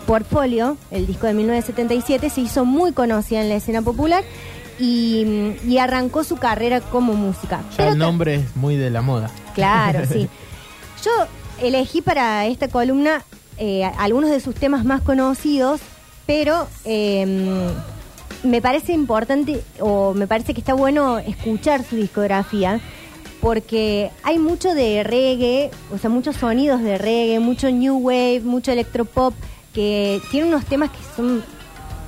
Portfolio, 0.08 0.76
el 0.90 1.06
disco 1.06 1.28
de 1.28 1.36
1977, 1.36 2.32
se 2.32 2.42
hizo 2.42 2.66
muy 2.66 2.94
conocida 2.94 3.42
en 3.42 3.50
la 3.50 3.56
escena 3.56 3.84
popular 3.84 4.24
y, 4.80 5.56
y 5.68 5.78
arrancó 5.78 6.24
su 6.24 6.38
carrera 6.38 6.82
como 6.82 7.14
música. 7.14 7.62
Ya 7.72 7.78
Pero 7.78 7.92
el 7.92 7.98
nombre 7.98 8.36
es 8.36 8.56
muy 8.56 8.76
de 8.76 8.90
la 8.90 9.02
moda. 9.02 9.30
Claro, 9.54 10.06
sí. 10.06 10.30
Yo 11.04 11.12
elegí 11.62 12.02
para 12.02 12.46
esta 12.46 12.68
columna 12.68 13.24
eh, 13.58 13.84
algunos 13.98 14.30
de 14.30 14.40
sus 14.40 14.56
temas 14.56 14.86
más 14.86 15.02
conocidos, 15.02 15.82
pero 16.26 16.68
eh, 16.86 17.70
me 18.44 18.62
parece 18.62 18.94
importante 18.94 19.62
o 19.80 20.14
me 20.14 20.28
parece 20.28 20.54
que 20.54 20.62
está 20.62 20.74
bueno 20.74 21.20
escuchar 21.20 21.84
su 21.84 21.96
discografía 21.96 22.80
porque 23.42 24.12
hay 24.24 24.38
mucho 24.38 24.74
de 24.74 25.04
reggae, 25.04 25.72
o 25.94 25.98
sea, 25.98 26.10
muchos 26.10 26.36
sonidos 26.36 26.82
de 26.82 26.98
reggae, 26.98 27.40
mucho 27.40 27.72
new 27.72 27.98
wave, 27.98 28.42
mucho 28.44 28.72
electropop, 28.72 29.34
que 29.74 30.22
tiene 30.32 30.48
unos 30.48 30.66
temas 30.66 30.90
que 30.92 30.98
son 31.16 31.44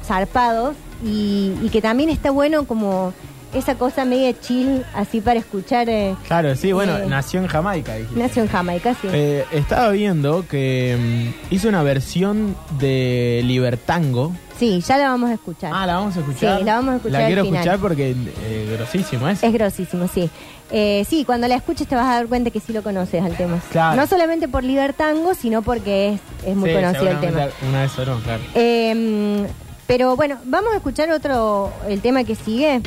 zarpados 0.06 0.76
y, 1.04 1.54
y 1.62 1.70
que 1.72 1.82
también 1.82 2.10
está 2.10 2.32
bueno 2.32 2.66
como 2.66 3.14
esa 3.54 3.76
cosa 3.76 4.06
media 4.06 4.34
chill 4.40 4.84
así 4.94 5.20
para 5.20 5.40
escuchar. 5.40 5.90
eh, 5.90 6.16
Claro, 6.28 6.56
sí, 6.56 6.72
bueno, 6.72 6.98
Eh, 6.98 7.06
nació 7.10 7.42
en 7.42 7.48
Jamaica. 7.48 7.96
dijiste. 7.96 8.18
Nació 8.20 8.44
en 8.44 8.48
Jamaica, 8.50 8.94
sí. 9.02 9.08
Eh, 9.12 9.44
estaba 9.52 9.90
viendo 9.90 10.48
que 10.48 11.34
mm, 11.50 11.54
hizo 11.54 11.68
una 11.68 11.84
versión 11.84 12.56
de 12.80 13.42
Libertango. 13.44 14.32
Sí, 14.58 14.80
ya 14.88 14.98
la 14.98 15.10
vamos 15.10 15.32
a 15.32 15.34
escuchar. 15.34 15.72
Ah, 15.76 15.86
la 15.86 15.96
vamos 15.96 16.16
a 16.16 16.20
escuchar. 16.22 16.60
Sí, 16.60 16.64
la 16.64 16.76
vamos 16.76 16.94
a 16.94 16.96
escuchar 16.98 17.22
La 17.22 17.28
quiero 17.28 17.44
final. 17.44 17.60
escuchar 17.62 17.80
porque 17.80 18.12
eh, 18.46 18.76
grosísimo 18.78 19.28
es. 19.28 19.44
Es 19.44 19.52
grosísimo, 19.52 20.08
sí. 20.08 20.30
Eh, 20.72 21.04
sí, 21.10 21.26
cuando 21.26 21.50
la 21.50 21.56
escuches 21.56 21.88
te 21.88 21.96
vas 21.96 22.06
a 22.06 22.14
dar 22.14 22.28
cuenta 22.28 22.52
que 22.52 22.62
sí 22.62 22.72
lo 22.72 22.84
conoces 22.84 23.22
al 23.22 23.36
tema. 23.36 23.60
Claro. 23.72 24.00
No 24.00 24.08
solamente 24.08 24.48
por 24.48 24.64
Libertango, 24.64 25.34
sino 25.34 25.62
porque 25.62 26.14
es, 26.14 26.22
es 26.48 26.56
muy 26.56 26.70
Sí, 26.70 26.76
conocido 26.76 27.10
el 27.10 27.20
tema. 27.20 27.48
Una 27.68 27.82
vez 27.82 27.92
sonó, 27.92 28.18
claro. 28.20 28.42
Pero 29.92 30.16
bueno, 30.16 30.38
vamos 30.46 30.72
a 30.72 30.78
escuchar 30.78 31.12
otro, 31.12 31.70
el 31.90 32.00
tema 32.00 32.24
que 32.24 32.34
sigue. 32.34 32.82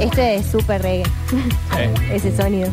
Este 0.00 0.34
es 0.34 0.46
súper 0.46 0.82
reggae, 0.82 1.04
Sí. 1.30 1.36
ese 2.12 2.36
sonido. 2.36 2.72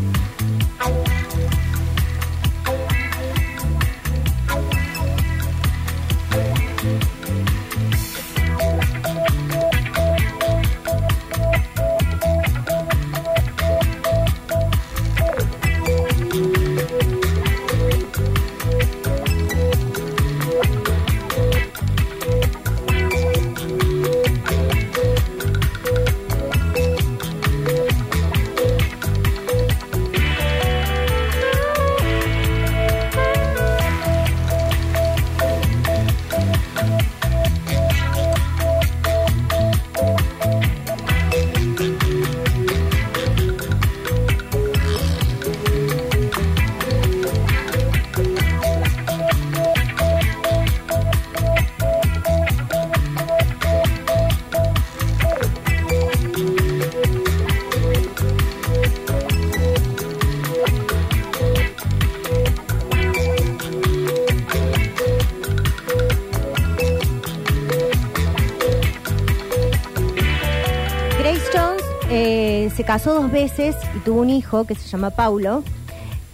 Se 72.82 72.88
casó 72.88 73.14
dos 73.14 73.32
veces 73.32 73.76
y 73.96 74.00
tuvo 74.00 74.22
un 74.22 74.32
hijo 74.32 74.64
que 74.66 74.74
se 74.74 74.88
llama 74.88 75.12
Paulo. 75.12 75.64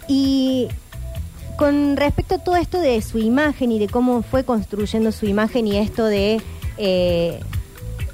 Y 0.08 0.68
con 1.58 1.94
respecto 1.98 2.36
a 2.36 2.38
todo 2.38 2.56
esto 2.56 2.80
de 2.80 3.02
su 3.02 3.18
imagen 3.18 3.70
y 3.70 3.78
de 3.78 3.86
cómo 3.86 4.22
fue 4.22 4.44
construyendo 4.44 5.12
su 5.12 5.26
imagen 5.26 5.66
y 5.66 5.76
esto 5.76 6.06
de, 6.06 6.40
eh, 6.78 7.38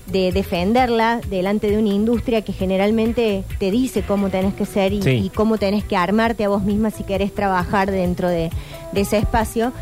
de 0.09 0.33
defenderla 0.33 1.21
delante 1.31 1.69
de 1.71 1.79
una 1.79 1.91
industria 1.91 2.43
que 2.43 2.53
generalmente 2.53 3.45
te 3.61 3.71
dice 3.71 4.03
cómo 4.03 4.31
tenés 4.31 4.55
que 4.55 4.67
ser 4.67 4.93
y, 4.93 5.01
Sí. 5.01 5.11
y 5.11 5.31
cómo 5.31 5.57
tenés 5.57 5.85
que 5.85 5.97
armarte 5.97 6.43
a 6.43 6.49
vos 6.49 6.65
misma 6.65 6.91
si 6.91 7.05
querés 7.05 7.33
trabajar 7.33 7.93
dentro 7.93 8.29
de, 8.29 8.51
de 8.91 9.01
ese 9.01 9.19
espacio. 9.19 9.73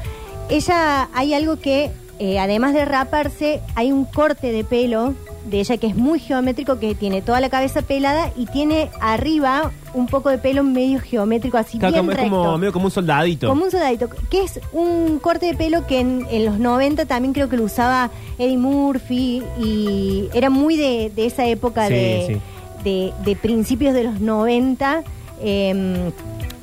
Ella, 0.50 1.08
hay 1.14 1.32
algo 1.32 1.56
que, 1.58 1.90
eh, 2.18 2.38
además 2.38 2.74
de 2.74 2.84
raparse, 2.84 3.62
hay 3.76 3.92
un 3.92 4.04
corte 4.04 4.52
de 4.52 4.62
pelo 4.62 5.14
de 5.46 5.60
ella 5.60 5.76
que 5.76 5.86
es 5.88 5.96
muy 5.96 6.18
geométrico, 6.20 6.78
que 6.78 6.94
tiene 6.94 7.20
toda 7.22 7.40
la 7.40 7.50
cabeza 7.50 7.82
pelada 7.82 8.30
y 8.36 8.46
tiene 8.46 8.90
arriba 9.00 9.70
un 9.94 10.06
poco 10.06 10.30
de 10.30 10.38
pelo 10.38 10.62
medio 10.64 11.00
geométrico, 11.00 11.58
así 11.58 11.78
Claro, 11.78 11.92
bien 11.92 12.02
como- 12.06 12.12
es 12.12 12.16
recto. 12.18 12.30
como, 12.36 12.58
medio 12.58 12.72
como 12.72 12.84
un 12.86 12.90
soldadito. 12.90 13.48
Como 13.48 13.64
un 13.64 13.70
soldadito, 13.70 14.08
que 14.30 14.42
es 14.42 14.60
un 14.72 15.18
corte 15.18 15.46
de 15.46 15.54
pelo 15.54 15.86
que 15.86 16.00
en, 16.00 16.26
en 16.30 16.44
los 16.46 16.58
90 16.58 17.06
también 17.06 17.32
creo 17.34 17.48
que 17.48 17.56
lo 17.56 17.64
usaba 17.64 18.10
Eddie 18.38 18.56
Murphy 18.58 19.42
y 19.60 20.28
era 20.32 20.48
muy 20.50 20.76
de, 20.76 21.12
de 21.14 21.26
esa 21.26 21.46
época 21.46 21.88
Sí, 21.88 21.94
de, 21.94 22.24
sí. 22.28 22.40
de- 22.84 23.12
de 23.24 23.36
principios 23.36 23.94
de 23.94 24.04
los 24.04 24.20
90. 24.20 25.02
Eh, 25.44 26.10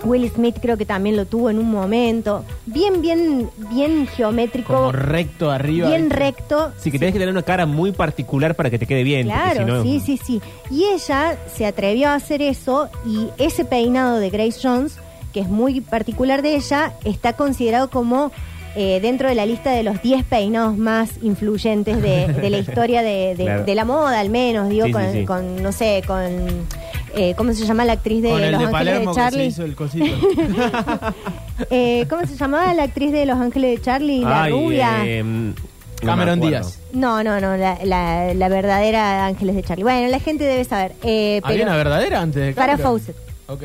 Will 0.04 0.30
Smith 0.30 0.56
creo 0.62 0.78
que 0.78 0.86
también 0.86 1.16
lo 1.18 1.26
tuvo 1.26 1.50
en 1.50 1.60
un 1.60 1.70
momento. 1.70 2.46
Bien, 2.66 3.02
bien, 3.02 3.50
bien 3.72 4.08
geométrico. 4.08 4.74
Como 4.74 4.92
recto 4.92 5.52
arriba. 5.52 5.90
bien 5.90 6.10
recto. 6.10 6.72
Sí, 6.78 6.90
que 6.92 7.00
tenés 7.00 7.14
que 7.14 7.20
tener 7.20 7.34
una 7.34 7.44
cara 7.44 7.66
muy 7.66 7.92
particular 7.92 8.56
para 8.56 8.70
que 8.70 8.80
te 8.80 8.86
quede 8.86 9.04
bien. 9.04 9.28
Claro, 9.28 9.60
si 9.60 9.66
no- 9.66 9.84
sí, 9.84 10.00
sí, 10.00 10.20
sí. 10.26 10.42
Y 10.72 10.86
ella 10.86 11.38
se 11.54 11.66
atrevió 11.66 12.10
a 12.10 12.16
hacer 12.16 12.42
eso 12.42 12.90
y 13.06 13.28
ese 13.38 13.66
peinado 13.66 14.18
de 14.20 14.30
Grace 14.30 14.60
Jones, 14.62 14.98
que 15.34 15.42
es 15.42 15.48
muy 15.50 15.82
particular 15.82 16.42
de 16.42 16.56
ella, 16.56 16.94
está 17.04 17.34
considerado 17.34 17.90
como 17.90 18.32
eh, 18.76 19.00
dentro 19.02 19.28
de 19.28 19.34
la 19.36 19.46
lista 19.48 19.72
de 19.72 19.82
los 19.82 20.00
10 20.02 20.24
peinados 20.26 20.78
más 20.78 21.10
influyentes 21.24 22.02
de, 22.04 22.28
de 22.28 22.50
la 22.52 22.58
historia 22.60 23.02
de, 23.02 23.36
de- 23.36 23.44
Claro. 23.44 23.64
de 23.66 23.76
la 23.76 23.84
moda, 23.84 24.20
al 24.20 24.30
menos, 24.30 24.70
digo, 24.70 24.86
Sí, 24.86 24.92
sí, 24.92 24.94
con, 24.94 25.12
sí. 25.12 25.26
con, 25.26 25.64
no 25.64 25.72
sé, 25.72 26.04
con... 26.06 26.22
eh, 27.16 27.34
¿Cómo 27.38 27.54
se 27.54 27.66
llama 27.66 27.86
la 27.86 27.94
actriz 27.94 28.22
de 28.24 28.30
Con 28.30 28.42
el 28.44 28.52
Los 28.52 28.60
de 28.62 28.66
Ángeles 28.68 28.72
Palermo 28.72 29.00
de 29.00 29.06
que 29.08 29.14
se 29.14 29.20
Charlie? 29.32 29.46
hizo 29.46 29.64
el 29.64 29.76
cosito. 29.76 30.06
Eh, 31.70 32.06
¿Cómo 32.10 32.26
se 32.26 32.38
llamaba 32.38 32.74
la 32.74 32.84
actriz 32.84 33.12
de 33.12 33.26
Los 33.26 33.38
Ángeles 33.38 33.78
de 33.78 33.82
Charlie? 33.84 34.22
La 34.22 34.44
Ay, 34.44 34.52
rubia. 34.54 35.06
eh, 35.06 35.24
no 35.24 35.32
me 35.32 35.54
Cameron 36.06 36.40
acuerdo. 36.40 36.48
Díaz. 36.48 36.80
No, 36.94 37.22
no, 37.22 37.42
no, 37.42 37.58
la, 37.58 37.78
la- 37.84 38.34
la 38.34 38.48
verdadera 38.50 39.26
Ángeles 39.26 39.56
de 39.56 39.64
Charlie. 39.64 39.84
Bueno, 39.84 40.08
la 40.08 40.20
gente 40.22 40.46
debe 40.46 40.64
saber. 40.64 40.94
Eh, 41.04 41.42
¿Había 41.44 41.58
pero- 41.58 41.70
una 41.70 41.76
verdadera 41.78 42.22
antes 42.22 42.42
de 42.42 42.54
Farrah 42.54 42.78
Cameron? 42.78 42.92
Fawcett. 43.02 43.16
Ok. 43.48 43.64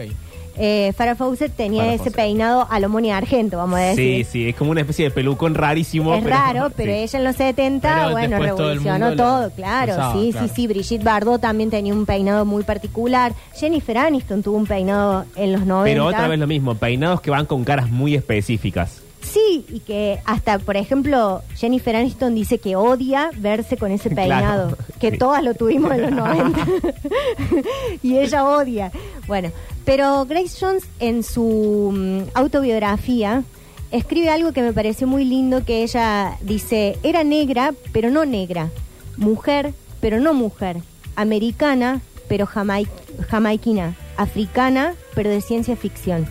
Eh, 0.57 0.93
Farrah 0.97 1.17
Fawcett 1.17 1.53
tenía 1.57 1.83
Farrah 1.83 1.95
ese 1.95 2.05
Fawcett. 2.05 2.17
peinado 2.17 2.67
a 2.71 2.79
lo 2.81 2.89
Moni 2.89 3.11
Argento, 3.11 3.57
vamos 3.57 3.79
a 3.81 3.95
Sí, 3.95 4.19
decir. 4.19 4.25
sí, 4.27 4.49
es 4.49 4.55
como 4.57 4.71
una 4.71 4.83
especie 4.83 5.07
de 5.07 5.11
pelucón 5.11 5.55
rarísimo. 5.55 6.15
Es 6.15 6.25
raro, 6.25 6.71
pero 6.77 6.93
sí. 6.93 6.99
ella 6.99 7.19
en 7.19 7.25
los 7.25 7.37
70, 7.37 7.95
Pero 7.95 8.11
bueno, 8.13 8.37
todo 8.39 8.47
revolucionó 8.47 9.17
todo, 9.17 9.43
lo 9.43 9.51
claro. 9.51 9.93
usaba, 9.95 10.13
sí, 10.15 10.31
claro. 10.33 10.49
sí, 10.49 10.53
sí. 10.55 10.67
Brigitte 10.67 11.03
Bardot 11.05 11.41
también 11.41 11.71
tenía 11.71 11.93
un 11.93 12.07
peinado 12.07 12.45
muy 12.45 12.63
particular. 12.63 13.33
Jennifer 13.55 13.99
Aniston 13.99 14.43
tuvo 14.43 14.57
un 14.57 14.67
peinado 14.67 15.25
en 15.37 15.53
los 15.53 15.63
90. 15.67 15.85
Pero 15.85 16.07
otra 16.07 16.29
vez 16.29 16.39
lo 16.39 16.47
mismo, 16.47 16.75
peinados 16.77 17.21
que 17.21 17.31
van 17.31 17.47
con 17.47 17.65
caras 17.65 17.91
muy 17.91 18.15
específicas. 18.15 19.01
Sí, 19.23 19.65
y 19.71 19.81
que 19.81 20.19
hasta, 20.27 20.59
por 20.59 20.77
ejemplo, 20.77 21.41
Jennifer 21.57 21.97
Aniston 21.97 22.35
dice 22.35 22.59
que 22.59 22.77
odia 22.77 23.31
verse 23.39 23.79
con 23.79 23.91
ese 23.91 24.11
Claro, 24.15 24.29
peinado, 24.29 24.79
que 25.01 25.13
sí. 25.13 25.19
todas 25.19 25.43
lo 25.43 25.55
tuvimos 25.55 25.93
en 25.93 26.03
los 26.03 26.11
90. 26.13 26.61
y 28.03 28.19
ella 28.19 28.45
odia. 28.47 28.93
Bueno, 29.27 29.51
pero 29.85 30.25
Grace 30.27 30.57
Jones 30.61 30.85
en 31.01 31.23
su 31.23 31.93
mm, 31.95 32.31
autobiografía 32.35 33.43
escribe 33.91 34.31
algo 34.31 34.53
que 34.53 34.63
me 34.63 34.73
pareció 34.73 35.07
muy 35.07 35.25
lindo, 35.25 35.65
que 35.65 35.83
ella 35.83 36.37
dice, 36.41 36.99
era 37.03 37.23
negra, 37.25 37.73
pero 37.93 38.11
no 38.11 38.25
negra, 38.25 38.71
mujer, 39.17 39.73
pero 40.01 40.19
no 40.21 40.35
mujer, 40.35 40.79
americana, 41.17 42.01
pero 42.29 42.47
jamai- 42.47 42.89
jamaiquina, 43.29 43.95
africana, 44.17 44.95
pero 45.15 45.31
de 45.31 45.41
ciencia 45.41 45.77
ficción. 45.77 46.27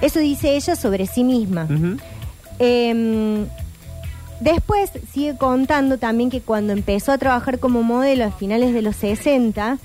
Eso 0.00 0.20
dice 0.20 0.56
ella 0.56 0.76
sobre 0.76 1.06
sí 1.06 1.24
misma. 1.24 1.66
Eh, 2.60 3.44
después 4.40 4.90
sigue 5.12 5.36
contando 5.36 5.98
también 5.98 6.30
que 6.30 6.40
cuando 6.40 6.72
empezó 6.72 7.12
a 7.12 7.18
trabajar 7.18 7.58
como 7.58 7.82
modelo 7.82 8.24
a 8.24 8.30
finales 8.30 8.72
de 8.72 8.82
los 8.82 8.96
60, 8.96 9.78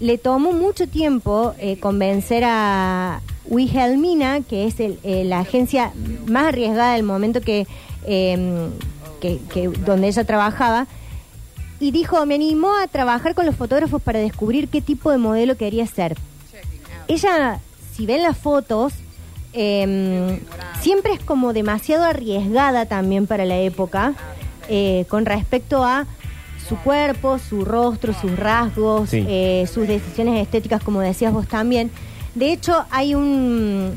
le 0.00 0.18
tomó 0.18 0.52
mucho 0.52 0.86
tiempo 0.86 1.54
eh, 1.58 1.78
convencer 1.78 2.44
a 2.44 3.20
Wilhelmina, 3.46 4.40
que 4.42 4.66
es 4.66 4.78
el- 4.80 4.98
eh, 5.04 5.24
la 5.24 5.40
agencia 5.40 5.92
más 6.26 6.46
arriesgada 6.46 6.94
del 6.94 7.02
momento 7.02 7.40
que, 7.40 7.66
eh, 8.06 8.68
que- 9.20 9.68
donde 9.84 10.08
ella 10.08 10.24
trabajaba, 10.24 10.86
y 11.80 11.90
dijo, 11.90 12.24
me 12.26 12.34
animó 12.36 12.74
a 12.76 12.86
trabajar 12.86 13.34
con 13.34 13.46
los 13.46 13.54
fotógrafos 13.56 14.00
para 14.02 14.18
descubrir 14.18 14.68
qué 14.68 14.80
tipo 14.80 15.10
de 15.10 15.18
modelo 15.18 15.56
quería 15.56 15.86
ser. 15.86 16.16
Ella, 17.08 17.60
si 17.94 18.06
ven 18.06 18.22
las 18.22 18.36
fotos, 18.36 18.92
eh, 19.52 20.40
siempre 20.80 21.12
es 21.14 21.20
como 21.20 21.52
demasiado 21.52 22.04
arriesgada 22.04 22.86
también 22.86 23.26
para 23.26 23.44
la 23.46 23.56
época 23.58 24.14
eh, 24.68 25.04
con 25.08 25.24
respecto 25.24 25.84
a 25.84 26.06
su 26.68 26.76
cuerpo, 26.76 27.38
su 27.38 27.64
rostro, 27.64 28.12
sus 28.12 28.36
rasgos, 28.38 29.10
Sí. 29.10 29.24
eh, 29.28 29.66
sus 29.72 29.86
decisiones 29.86 30.40
estéticas, 30.42 30.82
como 30.82 31.00
decías 31.00 31.32
vos 31.32 31.46
también. 31.46 31.90
De 32.34 32.52
hecho, 32.52 32.84
hay 32.90 33.14
un... 33.14 33.92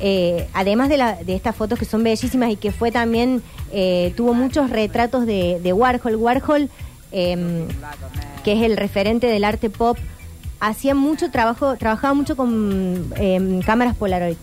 eh, 0.00 0.48
además 0.54 0.88
de, 0.88 0.96
la- 0.96 1.16
de 1.16 1.34
estas 1.34 1.54
fotos 1.56 1.78
que 1.78 1.84
son 1.84 2.02
bellísimas 2.02 2.50
y 2.50 2.56
que 2.56 2.72
fue 2.72 2.90
también, 2.90 3.42
eh, 3.72 4.12
tuvo 4.16 4.34
muchos 4.34 4.70
retratos 4.70 5.26
de, 5.26 5.60
de 5.62 5.72
Warhol. 5.72 6.16
Warhol, 6.16 6.68
eh, 7.12 7.66
que 8.44 8.52
es 8.52 8.62
el 8.62 8.76
referente 8.76 9.26
del 9.26 9.44
arte 9.44 9.68
pop, 9.70 9.96
hacía 10.58 10.94
mucho 10.94 11.30
trabajo, 11.30 11.76
trabajaba 11.76 12.14
mucho 12.14 12.36
con 12.36 13.10
eh, 13.16 13.60
cámaras 13.64 13.94
Polaroid. 13.96 14.36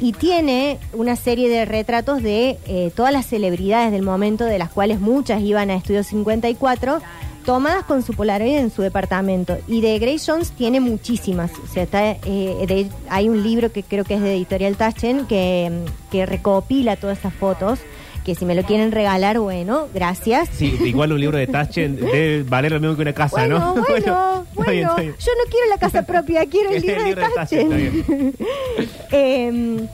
Y 0.00 0.12
tiene 0.12 0.78
una 0.92 1.16
serie 1.16 1.48
de 1.48 1.64
retratos 1.64 2.22
de 2.22 2.58
eh, 2.66 2.90
todas 2.94 3.12
las 3.12 3.26
celebridades 3.26 3.92
del 3.92 4.02
momento, 4.02 4.44
de 4.44 4.58
las 4.58 4.70
cuales 4.70 5.00
muchas 5.00 5.40
iban 5.42 5.70
a 5.70 5.74
Estudio 5.76 6.02
54, 6.02 7.00
tomadas 7.44 7.84
con 7.84 8.02
su 8.02 8.12
Polaroid 8.14 8.56
en 8.56 8.70
su 8.70 8.82
departamento. 8.82 9.56
Y 9.68 9.80
de 9.80 9.98
Grace 9.98 10.24
Jones 10.30 10.52
tiene 10.52 10.80
muchísimas. 10.80 11.50
O 11.62 11.66
sea, 11.72 11.84
está, 11.84 12.10
eh, 12.10 12.64
de- 12.66 12.88
hay 13.08 13.28
un 13.28 13.42
libro 13.42 13.70
que 13.72 13.82
creo 13.82 14.04
que 14.04 14.14
es 14.14 14.20
de 14.20 14.34
Editorial 14.36 14.76
Taschen 14.76 15.26
que, 15.26 15.70
que 16.10 16.26
recopila 16.26 16.96
todas 16.96 17.18
esas 17.18 17.34
fotos. 17.34 17.78
Que 18.24 18.34
si 18.36 18.44
me 18.44 18.54
lo 18.54 18.62
quieren 18.62 18.92
regalar, 18.92 19.38
bueno, 19.40 19.88
gracias. 19.92 20.48
Sí, 20.52 20.78
igual 20.84 21.12
un 21.12 21.20
libro 21.20 21.38
de 21.38 21.48
Taschen 21.48 21.96
debe 21.96 22.44
valer 22.44 22.70
lo 22.72 22.78
mismo 22.80 22.94
que 22.94 23.02
una 23.02 23.12
casa, 23.12 23.36
Bueno, 23.36 23.58
¿no? 23.74 23.82
bueno, 23.88 24.46
bueno, 24.54 24.70
bien, 24.72 24.88
bien. 24.96 25.14
yo 25.18 25.32
no 25.38 25.50
quiero 25.50 25.68
la 25.68 25.78
casa 25.78 26.02
propia, 26.02 26.46
quiero 26.46 26.70
el 26.70 26.82
libro, 26.86 27.02
de 27.02 27.16
Taschen, 27.16 27.68
Taschen. 27.70 28.34
Em, 29.10 29.88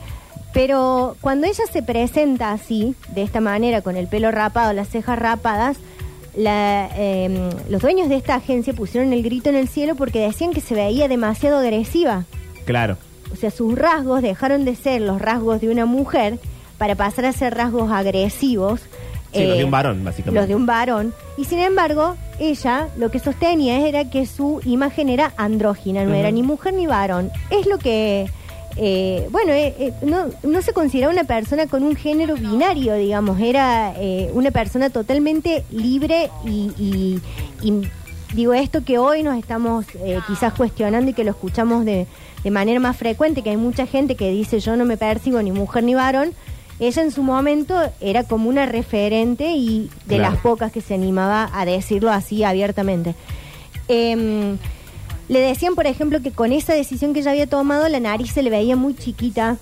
pero 0.53 1.15
cuando 1.21 1.47
ella 1.47 1.63
se 1.71 1.81
presenta 1.83 2.51
así, 2.51 2.95
de 3.15 3.23
esta 3.23 3.39
manera, 3.41 3.81
con 3.81 3.97
el 3.97 4.07
pelo 4.07 4.31
rapado, 4.31 4.73
las 4.73 4.89
cejas 4.89 5.17
rapadas, 5.17 5.77
la, 6.35 6.89
em, 6.95 7.49
los 7.69 7.81
dueños 7.81 8.09
de 8.09 8.15
esta 8.15 8.35
agencia 8.35 8.73
pusieron 8.73 9.11
el 9.13 9.23
grito 9.23 9.49
en 9.49 9.55
el 9.55 9.67
cielo 9.67 9.95
porque 9.95 10.19
decían 10.19 10.51
que 10.53 10.61
se 10.61 10.75
veía 10.75 11.07
demasiado 11.07 11.57
agresiva. 11.57 12.25
Claro. 12.65 12.97
O 13.33 13.35
sea, 13.35 13.51
sus 13.51 13.77
rasgos 13.77 14.21
dejaron 14.21 14.65
de 14.65 14.75
ser 14.75 15.01
los 15.01 15.19
rasgos 15.21 15.61
de 15.61 15.69
una 15.69 15.85
mujer 15.85 16.39
para 16.79 16.95
pasar 16.95 17.25
a 17.25 17.31
ser 17.33 17.53
rasgos 17.53 17.91
agresivos. 17.91 18.81
Sí, 19.31 19.43
los 19.45 19.53
de 19.57 19.61
eh, 19.61 19.65
un 19.65 19.69
varón, 19.71 20.03
básicamente. 20.03 20.39
Los 20.39 20.47
de 20.47 20.55
un 20.55 20.65
varón. 20.65 21.13
Y 21.37 21.45
sin 21.45 21.59
embargo, 21.59 22.15
ella 22.39 22.87
lo 22.97 23.11
que 23.11 23.19
sostenía 23.19 23.87
era 23.87 24.09
que 24.09 24.25
su 24.25 24.59
imagen 24.65 25.07
era 25.09 25.33
andrógina, 25.37 26.03
no 26.03 26.15
era 26.15 26.31
ni 26.31 26.41
mujer 26.41 26.73
ni 26.73 26.87
varón. 26.87 27.29
Es 27.51 27.67
lo 27.67 27.77
que, 27.77 28.27
eh, 28.77 29.27
bueno, 29.29 29.51
eh, 29.53 29.75
eh, 29.77 29.93
no, 30.01 30.25
no 30.41 30.61
se 30.63 30.73
consideraba 30.73 31.13
una 31.13 31.25
persona 31.25 31.67
con 31.67 31.83
un 31.83 31.95
género 31.95 32.33
binario, 32.35 32.95
digamos, 32.95 33.39
era 33.39 33.93
eh, 33.97 34.31
una 34.33 34.49
persona 34.49 34.89
totalmente 34.89 35.63
libre 35.69 36.31
y, 36.43 36.71
y- 36.79 37.21
y 37.61 37.87
digo 38.33 38.53
esto 38.55 38.83
que 38.83 38.97
hoy 38.97 39.21
nos 39.21 39.37
estamos 39.37 39.85
eh, 40.03 40.19
quizás 40.27 40.53
cuestionando 40.53 41.11
y 41.11 41.13
que 41.13 41.23
lo 41.23 41.31
escuchamos 41.31 41.85
de, 41.85 42.07
de 42.43 42.51
manera 42.51 42.79
más 42.79 42.95
frecuente, 42.97 43.41
que 43.43 43.49
hay 43.51 43.57
mucha 43.57 43.85
gente 43.85 44.15
que 44.15 44.31
dice 44.31 44.59
yo 44.59 44.75
no 44.75 44.85
me 44.85 44.97
percibo 44.97 45.39
ni 45.43 45.51
mujer 45.51 45.83
ni 45.83 45.93
varón. 45.93 46.31
Ella 46.79 47.01
en 47.01 47.11
su 47.11 47.23
momento 47.23 47.75
era 47.99 48.23
como 48.23 48.49
una 48.49 48.65
referente 48.65 49.51
y 49.51 49.89
de 50.05 50.15
Claro. 50.17 50.33
las 50.33 50.41
pocas 50.41 50.71
que 50.71 50.81
se 50.81 50.93
animaba 50.93 51.49
a 51.53 51.65
decirlo 51.65 52.11
así 52.11 52.43
abiertamente. 52.43 53.15
Em, 53.87 54.57
le 55.27 55.39
decían, 55.39 55.75
por 55.75 55.87
ejemplo, 55.87 56.21
que 56.21 56.31
con 56.31 56.51
esa 56.53 56.73
decisión 56.73 57.13
que 57.13 57.19
ella 57.19 57.31
había 57.31 57.47
tomado, 57.47 57.87
la 57.89 57.99
nariz 57.99 58.31
se 58.31 58.41
le 58.43 58.49
veía 58.49 58.75
muy 58.75 58.95
chiquita, 58.95 59.57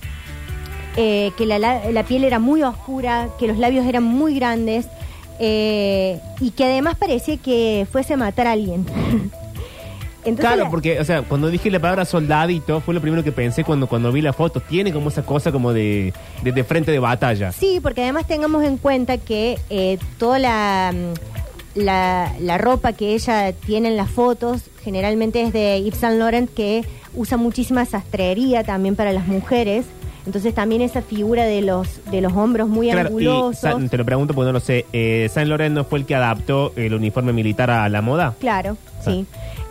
eh, 0.96 1.32
que 1.38 1.46
la, 1.46 1.60
la- 1.60 1.92
la 1.92 2.04
piel 2.04 2.24
era 2.24 2.40
muy 2.40 2.64
oscura, 2.64 3.30
que 3.40 3.48
los 3.48 3.58
labios 3.58 3.86
eran 3.86 4.04
muy 4.04 4.36
grandes 4.36 4.88
eh, 5.40 6.20
y 6.40 6.52
que 6.52 6.64
además 6.66 6.96
parecía 6.98 7.38
que 7.38 7.86
fuese 7.92 8.14
a 8.14 8.18
matar 8.18 8.48
a 8.48 8.52
alguien. 8.54 8.86
Entonces, 10.28 10.46
Claro, 10.46 10.64
la- 10.66 10.70
porque, 10.70 11.00
o 11.00 11.04
sea, 11.06 11.22
cuando 11.24 11.50
dije 11.50 11.70
la 11.72 11.80
palabra 11.80 12.06
soldadito, 12.06 12.82
fue 12.82 12.94
lo 12.94 13.02
primero 13.02 13.24
que 13.24 13.32
pensé 13.32 13.64
cuando, 13.64 13.88
cuando 13.88 14.12
vi 14.12 14.22
la 14.22 14.34
foto. 14.34 14.60
Tiene 14.60 14.92
como 14.94 15.10
esa 15.10 15.24
cosa 15.24 15.52
como 15.52 15.74
de, 15.74 16.14
de, 16.44 16.52
de 16.52 16.64
frente 16.64 16.92
de 16.92 17.00
batalla. 17.00 17.52
Sí, 17.52 17.80
porque 17.82 18.02
además 18.04 18.28
tengamos 18.28 18.64
en 18.64 18.78
cuenta 18.78 19.18
que 19.18 19.58
eh, 19.70 19.98
toda 20.18 20.40
la, 20.40 20.94
mm, 20.94 21.80
la, 21.80 22.34
la 22.42 22.58
ropa 22.58 22.94
que 22.94 23.14
ella 23.14 23.54
tiene 23.54 23.90
en 23.90 23.98
las 23.98 24.10
fotos 24.10 24.64
generalmente 24.84 25.42
es 25.42 25.54
de 25.54 25.82
Yves 25.84 26.00
Saint 26.00 26.18
Laurent 26.20 26.50
que 26.54 26.84
usa 27.14 27.38
muchísima 27.38 27.86
sastrería 27.86 28.64
también 28.64 28.96
para 28.96 29.12
las 29.12 29.28
mujeres. 29.28 29.86
Entonces 30.26 30.54
también 30.54 30.82
esa 30.82 31.02
figura 31.02 31.46
de 31.46 31.62
los 31.62 32.02
de 32.12 32.20
los 32.20 32.34
hombros 32.34 32.68
muy 32.68 32.88
Claro, 32.90 33.04
y 33.04 33.28
angulosos. 33.28 33.90
Te 33.90 33.98
lo 33.98 34.04
pregunto 34.04 34.34
porque 34.34 34.48
no 34.48 34.52
lo 34.54 34.60
sé. 34.60 34.86
Eh, 34.92 35.30
¿Saint 35.34 35.48
Laurent 35.48 35.74
no 35.74 35.86
fue 35.86 36.00
el 36.00 36.06
que 36.06 36.16
adaptó 36.16 36.74
el 36.76 36.94
uniforme 36.94 37.32
militar 37.32 37.70
a 37.72 37.88
la 37.88 38.02
moda? 38.02 38.36
Claro, 38.40 38.76
sí. 39.06 39.26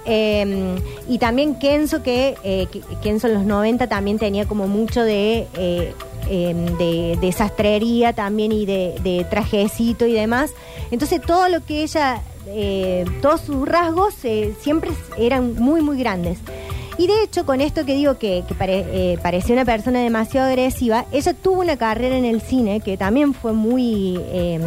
Eh, 0.06 0.76
y 1.08 1.18
también 1.18 1.58
Kenzo, 1.58 2.02
que, 2.02 2.36
eh, 2.44 2.68
Kenzo 3.02 3.26
en 3.28 3.34
los 3.34 3.44
90 3.44 3.88
también 3.88 4.18
tenía 4.18 4.46
como 4.46 4.68
mucho 4.68 5.02
de, 5.02 5.46
eh, 5.56 5.92
eh, 6.28 6.54
de, 6.78 7.18
de 7.20 7.32
sastrería 7.32 8.12
también 8.12 8.52
y 8.52 8.66
de, 8.66 8.94
de 9.02 9.24
trajecito 9.28 10.06
y 10.06 10.12
demás. 10.12 10.52
Entonces 10.90 11.20
todo 11.20 11.48
lo 11.48 11.64
que 11.64 11.82
ella, 11.82 12.20
eh, 12.48 13.04
todos 13.22 13.42
sus 13.42 13.68
rasgos 13.68 14.14
eh, 14.24 14.54
siempre 14.60 14.90
eran 15.18 15.54
muy, 15.54 15.80
muy 15.82 15.98
grandes. 15.98 16.38
Y 16.98 17.08
de 17.08 17.22
hecho, 17.22 17.44
con 17.44 17.60
esto 17.60 17.84
que 17.84 17.94
digo 17.94 18.18
que, 18.18 18.42
eh, 18.60 19.18
parecía 19.22 19.54
una 19.54 19.66
persona 19.66 20.00
demasiado 20.00 20.48
agresiva, 20.48 21.04
ella 21.12 21.34
tuvo 21.34 21.60
una 21.60 21.76
carrera 21.76 22.16
en 22.16 22.24
el 22.24 22.40
cine 22.40 22.80
que 22.80 22.96
también 22.96 23.34
fue 23.34 23.52
muy, 23.52 24.18
eh, 24.28 24.60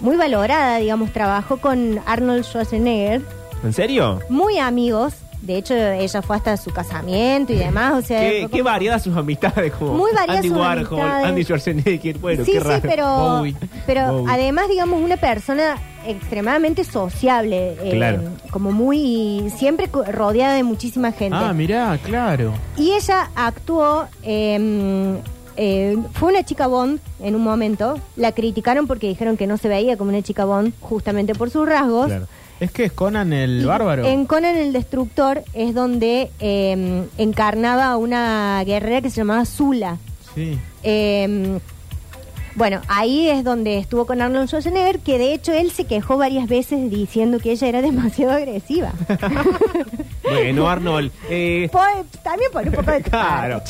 muy 0.00 0.16
valorada, 0.16 0.76
digamos, 0.76 1.12
trabajó 1.12 1.56
con 1.56 1.98
Arnold 2.04 2.44
Schwarzenegger, 2.44 3.22
¿En 3.66 3.72
serio? 3.72 4.20
muy 4.28 4.58
amigos. 4.58 5.14
De 5.42 5.58
hecho, 5.58 5.74
ella 5.76 6.22
fue 6.22 6.34
hasta 6.34 6.56
su 6.56 6.70
casamiento 6.72 7.52
y 7.52 7.56
demás. 7.56 7.92
O 7.94 8.02
sea, 8.02 8.18
¿Qué, 8.20 8.48
qué 8.50 8.62
variadas 8.62 9.02
sus 9.04 9.16
amistades? 9.16 9.72
Como 9.74 9.92
Muy 9.92 10.10
variadas 10.12 10.36
Andy 10.38 10.48
sus 10.48 10.56
Warhol, 10.58 10.78
amistades. 11.00 11.26
Andy 11.26 11.44
Schwarzenegger. 11.44 12.18
Bueno, 12.18 12.44
sí, 12.44 12.52
qué 12.52 12.60
sí, 12.60 12.66
pero, 12.82 13.06
Bowie. 13.38 13.54
pero 13.86 14.12
Bowie. 14.22 14.32
además, 14.32 14.68
digamos, 14.68 15.00
una 15.00 15.16
persona 15.18 15.76
extremadamente 16.06 16.82
sociable. 16.84 17.76
eh, 17.80 17.90
Claro. 17.92 18.22
Como 18.50 18.72
muy. 18.72 19.52
Siempre 19.56 19.88
rodeada 20.10 20.54
de 20.54 20.64
muchísima 20.64 21.12
gente. 21.12 21.36
Ah, 21.38 21.52
mirá, 21.52 21.96
claro. 22.02 22.54
Y 22.76 22.92
ella 22.92 23.30
actuó. 23.36 24.08
eh, 24.24 25.18
eh, 25.58 25.96
fue 26.14 26.30
una 26.30 26.44
chica 26.44 26.66
Bond 26.66 26.98
en 27.20 27.34
un 27.36 27.42
momento. 27.42 28.00
La 28.16 28.32
criticaron 28.32 28.86
porque 28.86 29.06
dijeron 29.08 29.36
que 29.36 29.46
no 29.46 29.56
se 29.58 29.68
veía 29.68 29.96
como 29.96 30.10
una 30.10 30.22
chica 30.22 30.44
Bond, 30.44 30.72
justamente 30.80 31.34
por 31.34 31.50
sus 31.50 31.66
rasgos. 31.68 32.06
Claro. 32.06 32.26
Es 32.60 32.70
que 32.70 32.84
es 32.84 32.92
Conan 32.92 33.32
el 33.32 33.62
Y 33.62 33.64
bárbaro. 33.66 34.04
En 34.06 34.24
Conan 34.26 34.56
el 34.56 34.72
Destructor 34.72 35.42
es 35.52 35.74
donde 35.74 36.30
eh, 36.40 37.04
encarnaba 37.18 37.86
a 37.86 37.96
una 37.96 38.62
guerrera 38.64 39.00
que 39.02 39.10
se 39.10 39.16
llamaba 39.16 39.44
Zula. 39.44 39.98
Sí. 40.34 40.58
Eh, 40.82 41.58
bueno, 42.54 42.80
ahí 42.88 43.28
es 43.28 43.44
donde 43.44 43.76
estuvo 43.76 44.06
con 44.06 44.22
Arnold 44.22 44.48
Schwarzenegger, 44.48 45.00
que 45.00 45.18
de 45.18 45.34
hecho 45.34 45.52
él 45.52 45.70
se 45.72 45.84
quejó 45.84 46.16
varias 46.16 46.48
veces 46.48 46.90
diciendo 46.90 47.38
que 47.38 47.52
ella 47.52 47.68
era 47.68 47.82
demasiado 47.82 48.32
agresiva. 48.32 48.92
Bueno, 50.28 50.68
Arnold. 50.68 51.12
Eh, 51.30 51.68
Por- 51.70 52.04
también 52.24 52.50
por 52.50 52.66
un 52.66 52.72
poco 52.74 52.90
de 52.90 53.00
claro. 53.02 53.62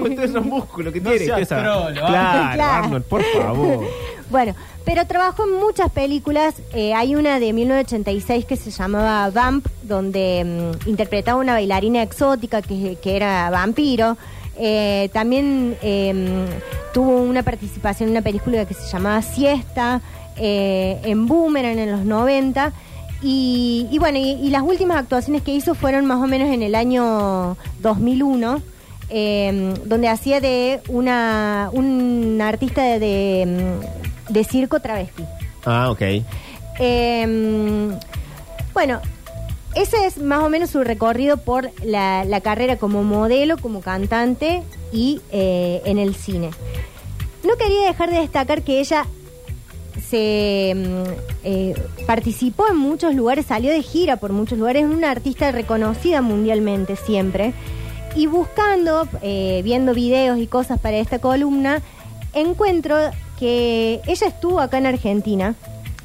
Con 0.00 0.14
todos 0.14 0.30
esos 0.30 0.44
músculos 0.44 0.92
que 0.92 1.00
No 1.00 1.10
tiene. 1.10 1.24
seas 1.26 1.40
esa- 1.40 1.60
trolo, 1.60 1.92
claro, 1.92 2.54
Claro. 2.54 2.84
Arnold, 2.84 3.04
por 3.04 3.22
favor. 3.24 3.80
Bueno, 4.30 4.54
pero 4.88 5.06
trabajó 5.06 5.44
en 5.44 5.60
muchas 5.60 5.90
películas. 5.92 6.54
Eh, 6.72 6.94
hay 6.94 7.14
una 7.14 7.38
de 7.38 7.52
1986 7.52 8.46
que 8.46 8.56
se 8.56 8.70
llamaba 8.70 9.28
Vamp, 9.28 9.66
donde 9.82 10.72
mm, 10.82 10.88
interpretaba 10.88 11.38
una 11.38 11.52
bailarina 11.52 12.02
exótica 12.02 12.62
que, 12.62 12.96
era 13.04 13.50
vampiro. 13.50 14.16
Eh, 14.56 15.10
también 15.12 15.72
mm, 15.72 16.94
tuvo 16.94 17.20
una 17.20 17.42
participación 17.42 18.08
en 18.08 18.12
una 18.12 18.22
película 18.22 18.64
que 18.64 18.72
se 18.72 18.90
llamaba 18.90 19.20
Siesta, 19.20 20.00
eh, 20.38 20.98
en 21.04 21.26
Boomerang 21.26 21.78
en 21.78 21.92
los 21.92 22.06
90. 22.06 22.72
Y, 23.20 23.94
bueno, 24.00 24.18
y, 24.18 24.48
las 24.48 24.62
últimas 24.62 24.96
actuaciones 24.96 25.42
que 25.42 25.52
hizo 25.52 25.74
fueron 25.74 26.06
más 26.06 26.16
o 26.16 26.26
menos 26.26 26.48
en 26.48 26.62
el 26.62 26.74
año 26.74 27.58
2001 27.80 28.62
eh, 29.10 29.74
donde 29.86 30.08
hacía 30.08 30.40
de 30.40 30.80
una 30.88 31.70
un 31.72 32.38
artista 32.42 32.98
de, 32.98 33.78
de 34.28 34.44
circo 34.44 34.80
travesti. 34.80 35.24
Ah, 35.64 35.90
ok. 35.90 36.02
Eh, 36.80 37.98
bueno, 38.72 39.00
ese 39.74 40.06
es 40.06 40.18
más 40.18 40.40
o 40.42 40.48
menos 40.48 40.70
su 40.70 40.82
recorrido 40.82 41.36
por 41.36 41.70
la, 41.84 42.24
la 42.24 42.40
carrera 42.40 42.76
como 42.76 43.04
modelo, 43.04 43.58
como 43.58 43.80
cantante 43.80 44.62
y 44.92 45.20
eh, 45.30 45.82
en 45.84 45.98
el 45.98 46.14
cine. 46.14 46.50
No 47.44 47.56
quería 47.56 47.86
dejar 47.86 48.10
de 48.10 48.20
destacar 48.20 48.62
que 48.62 48.80
ella 48.80 49.06
se 50.08 50.74
mm, 50.74 51.10
eh, 51.44 51.74
participó 52.06 52.68
en 52.68 52.76
muchos 52.76 53.14
lugares, 53.14 53.46
salió 53.46 53.70
de 53.70 53.82
gira 53.82 54.16
por 54.16 54.32
muchos 54.32 54.58
lugares, 54.58 54.84
es 54.84 54.90
una 54.90 55.10
artista 55.10 55.52
reconocida 55.52 56.22
mundialmente 56.22 56.96
siempre. 56.96 57.52
Y 58.16 58.26
buscando, 58.26 59.06
eh, 59.22 59.60
viendo 59.62 59.94
videos 59.94 60.38
y 60.38 60.46
cosas 60.46 60.80
para 60.80 60.96
esta 60.96 61.18
columna, 61.18 61.82
encuentro 62.32 62.96
que 63.38 64.00
ella 64.06 64.26
estuvo 64.26 64.60
acá 64.60 64.78
en 64.78 64.86
Argentina. 64.86 65.54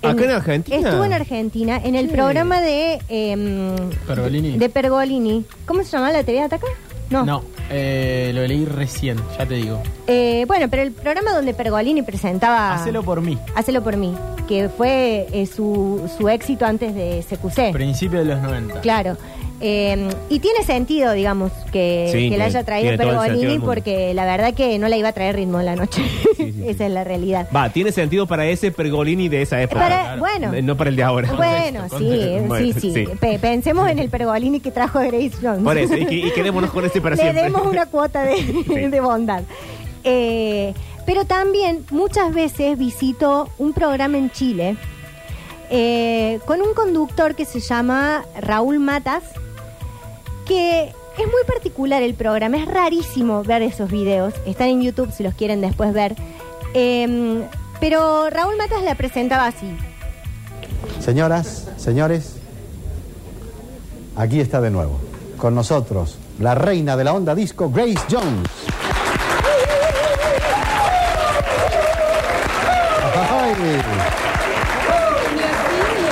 ¿Acá 0.01 0.23
en 0.25 0.31
Argentina? 0.31 0.77
Estuvo 0.77 1.05
en 1.05 1.13
Argentina, 1.13 1.81
en 1.83 1.95
el 1.95 2.07
Sí. 2.07 2.13
programa 2.13 2.59
de... 2.61 2.99
em, 3.07 3.75
Pergolini. 4.05 4.57
De 4.57 4.69
Pergolini. 4.69 5.45
¿Cómo 5.65 5.81
se 5.83 5.91
llama 5.91 6.11
la 6.11 6.23
TV 6.23 6.39
de 6.39 6.43
acá? 6.55 6.67
No. 7.09 7.23
No, 7.25 7.43
eh, 7.69 8.31
lo 8.33 8.45
leí 8.45 8.65
recién, 8.65 9.17
ya 9.37 9.45
te 9.45 9.53
digo. 9.55 9.81
Eh, 10.07 10.43
bueno, 10.47 10.67
pero 10.69 10.81
el 10.83 10.91
programa 10.91 11.31
donde 11.33 11.53
Pergolini 11.53 12.01
presentaba... 12.01 12.73
Hacelo 12.73 13.03
por 13.03 13.21
mí. 13.21 13.37
Hacelo 13.55 13.81
por 13.83 13.95
mí, 13.97 14.13
que 14.47 14.67
fue 14.67 15.27
eh, 15.31 15.45
su, 15.45 16.09
su 16.17 16.27
éxito 16.27 16.65
antes 16.65 16.93
de 16.95 17.23
CQC. 17.29 17.71
Principio 17.71 18.19
de 18.19 18.25
los 18.25 18.41
90. 18.41 18.81
Claro. 18.81 19.15
Eh, 19.65 20.09
y 20.29 20.39
tiene 20.39 20.61
sentido, 20.65 21.13
digamos, 21.13 21.53
que, 21.71 22.09
Sí, 22.11 22.17
que 22.17 22.23
la 22.23 22.29
tiene- 22.29 22.43
haya 22.43 22.63
traído 22.65 22.89
tiene 22.89 22.97
todo 22.97 23.11
el 23.13 23.15
sentido 23.15 23.21
Pergolini, 23.23 23.45
del 23.47 23.59
mundo. 23.59 23.65
porque 23.73 24.13
la 24.13 24.25
verdad 24.25 24.53
que 24.53 24.77
no 24.77 24.89
la 24.89 24.97
iba 24.97 25.07
a 25.07 25.13
traer 25.13 25.37
ritmo 25.37 25.61
en 25.61 25.65
la 25.65 25.75
noche. 25.77 26.03
Sí, 26.35 26.51
sí, 26.51 26.63
Esa 26.67 26.85
es 26.87 26.91
la 26.91 27.05
realidad. 27.05 27.47
Va, 27.55 27.69
tiene 27.69 27.93
sentido 27.93 28.27
para 28.27 28.45
ese 28.45 28.71
Pergolini 28.71 29.29
de 29.29 29.41
esa 29.41 29.61
época. 29.61 29.79
Para- 29.79 30.01
claro. 30.03 30.19
Bueno, 30.19 30.53
Eh, 30.53 30.61
No 30.61 30.75
para 30.75 30.89
el 30.89 30.97
de 30.97 31.03
ahora. 31.03 31.31
bueno, 31.31 31.87
Contexto, 31.87 31.97
sí, 31.99 32.05
contexto. 32.09 32.43
Bueno, 32.49 32.65
sí, 32.73 32.73
sí, 32.81 32.93
sí. 32.93 33.05
Pe- 33.21 33.39
pensemos 33.39 33.89
en 33.89 33.99
el 33.99 34.09
Pergolini 34.09 34.59
que 34.59 34.71
trajo 34.71 34.99
Grace 34.99 35.31
Jones. 35.41 35.63
Por 35.63 35.77
eso, 35.77 35.95
y, 35.95 36.05
que- 36.07 36.15
y 36.15 36.31
quedémonos 36.31 36.69
con 36.71 36.83
este 36.83 36.99
para 36.99 37.15
Le 37.15 37.21
siempre. 37.21 37.43
demos 37.43 37.65
una 37.65 37.85
cuota 37.85 38.23
de, 38.23 38.89
de 38.89 38.99
bondad. 38.99 39.43
Eh, 40.03 40.73
pero 41.05 41.23
también 41.23 41.85
muchas 41.89 42.33
veces 42.33 42.77
visitó 42.77 43.47
un 43.57 43.71
programa 43.71 44.17
en 44.17 44.29
Chile 44.29 44.75
eh, 45.69 46.39
con 46.45 46.61
un 46.61 46.73
conductor 46.73 47.33
que 47.35 47.45
se 47.45 47.59
llama 47.61 48.25
Raúl 48.41 48.79
Matas, 48.79 49.23
que 50.45 50.93
es 51.17 51.25
muy 51.25 51.43
particular 51.47 52.01
el 52.01 52.13
programa, 52.15 52.57
es 52.57 52.65
rarísimo 52.65 53.43
ver 53.43 53.61
esos 53.61 53.89
videos, 53.89 54.33
están 54.45 54.67
en 54.69 54.81
YouTube 54.81 55.11
si 55.11 55.23
los 55.23 55.33
quieren 55.33 55.61
después 55.61 55.93
ver. 55.93 56.15
Eh, 56.73 57.43
pero 57.79 58.29
Raúl 58.29 58.55
Matas 58.57 58.81
la 58.83 58.95
presentaba 58.95 59.47
así. 59.47 59.75
Señoras, 60.99 61.69
señores, 61.77 62.37
aquí 64.15 64.39
está 64.39 64.61
de 64.61 64.71
nuevo. 64.71 64.99
Con 65.37 65.53
nosotros, 65.53 66.17
la 66.39 66.55
reina 66.55 66.95
de 66.95 67.03
la 67.03 67.13
onda 67.13 67.35
disco, 67.35 67.69
Grace 67.69 67.99
Jones. 68.09 68.49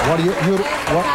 What 0.10 0.20
you, 0.20 0.34
you, 0.46 0.56
what, 0.94 1.06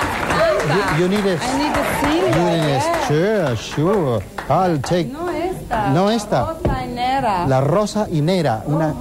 you, 0.99 1.03
you 1.03 1.09
need 1.09 1.27
a, 1.27 1.86
Yes. 2.03 2.85
sure, 3.09 3.57
sure. 3.57 4.25
I'll 4.49 4.81
take 4.81 5.07
No 5.07 5.31
esta. 5.31 5.91
No 5.91 6.11
la 7.49 7.61
rosa 7.61 8.07
y 8.11 8.21
negra, 8.21 8.63
una, 8.67 8.95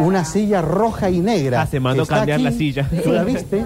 una 0.00 0.24
silla 0.24 0.62
roja 0.62 1.10
y 1.10 1.20
negra. 1.20 1.62
Ah, 1.62 1.66
se 1.66 1.80
mandó 1.80 2.02
Está 2.02 2.16
cambiar 2.16 2.40
la 2.40 2.48
aquí. 2.50 2.58
silla. 2.58 2.88
¿Tú 3.04 3.12
la 3.12 3.24
viste? 3.24 3.64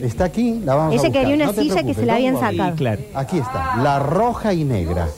Está 0.00 0.24
aquí, 0.24 0.60
la 0.64 0.74
vamos 0.74 0.92
a 0.92 0.94
Ella 0.94 1.02
buscar. 1.08 1.12
quería 1.22 1.34
una 1.36 1.46
No 1.46 1.52
silla 1.52 1.82
que 1.82 1.94
se 1.94 2.04
la 2.06 2.14
habían 2.14 2.34
sacado. 2.38 2.70
Sí, 2.72 2.76
claro. 2.76 3.02
Aquí 3.14 3.38
está, 3.38 3.76
la 3.82 3.98
roja 4.00 4.52
y 4.52 4.64
negra. 4.64 5.08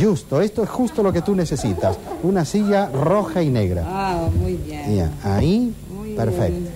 Justo, 0.00 0.40
esto 0.40 0.62
es 0.62 0.70
justo 0.70 1.02
lo 1.02 1.12
que 1.12 1.20
tú 1.20 1.34
necesitas. 1.34 1.98
Una 2.22 2.44
silla 2.44 2.86
roja 2.86 3.42
y 3.42 3.50
negra. 3.50 3.84
Ah, 3.86 4.28
muy 4.40 4.54
bien. 4.54 4.94
Yeah, 4.94 5.10
ahí, 5.24 5.74
Muy 5.94 6.14
perfecto. 6.14 6.52
bien. 6.60 6.68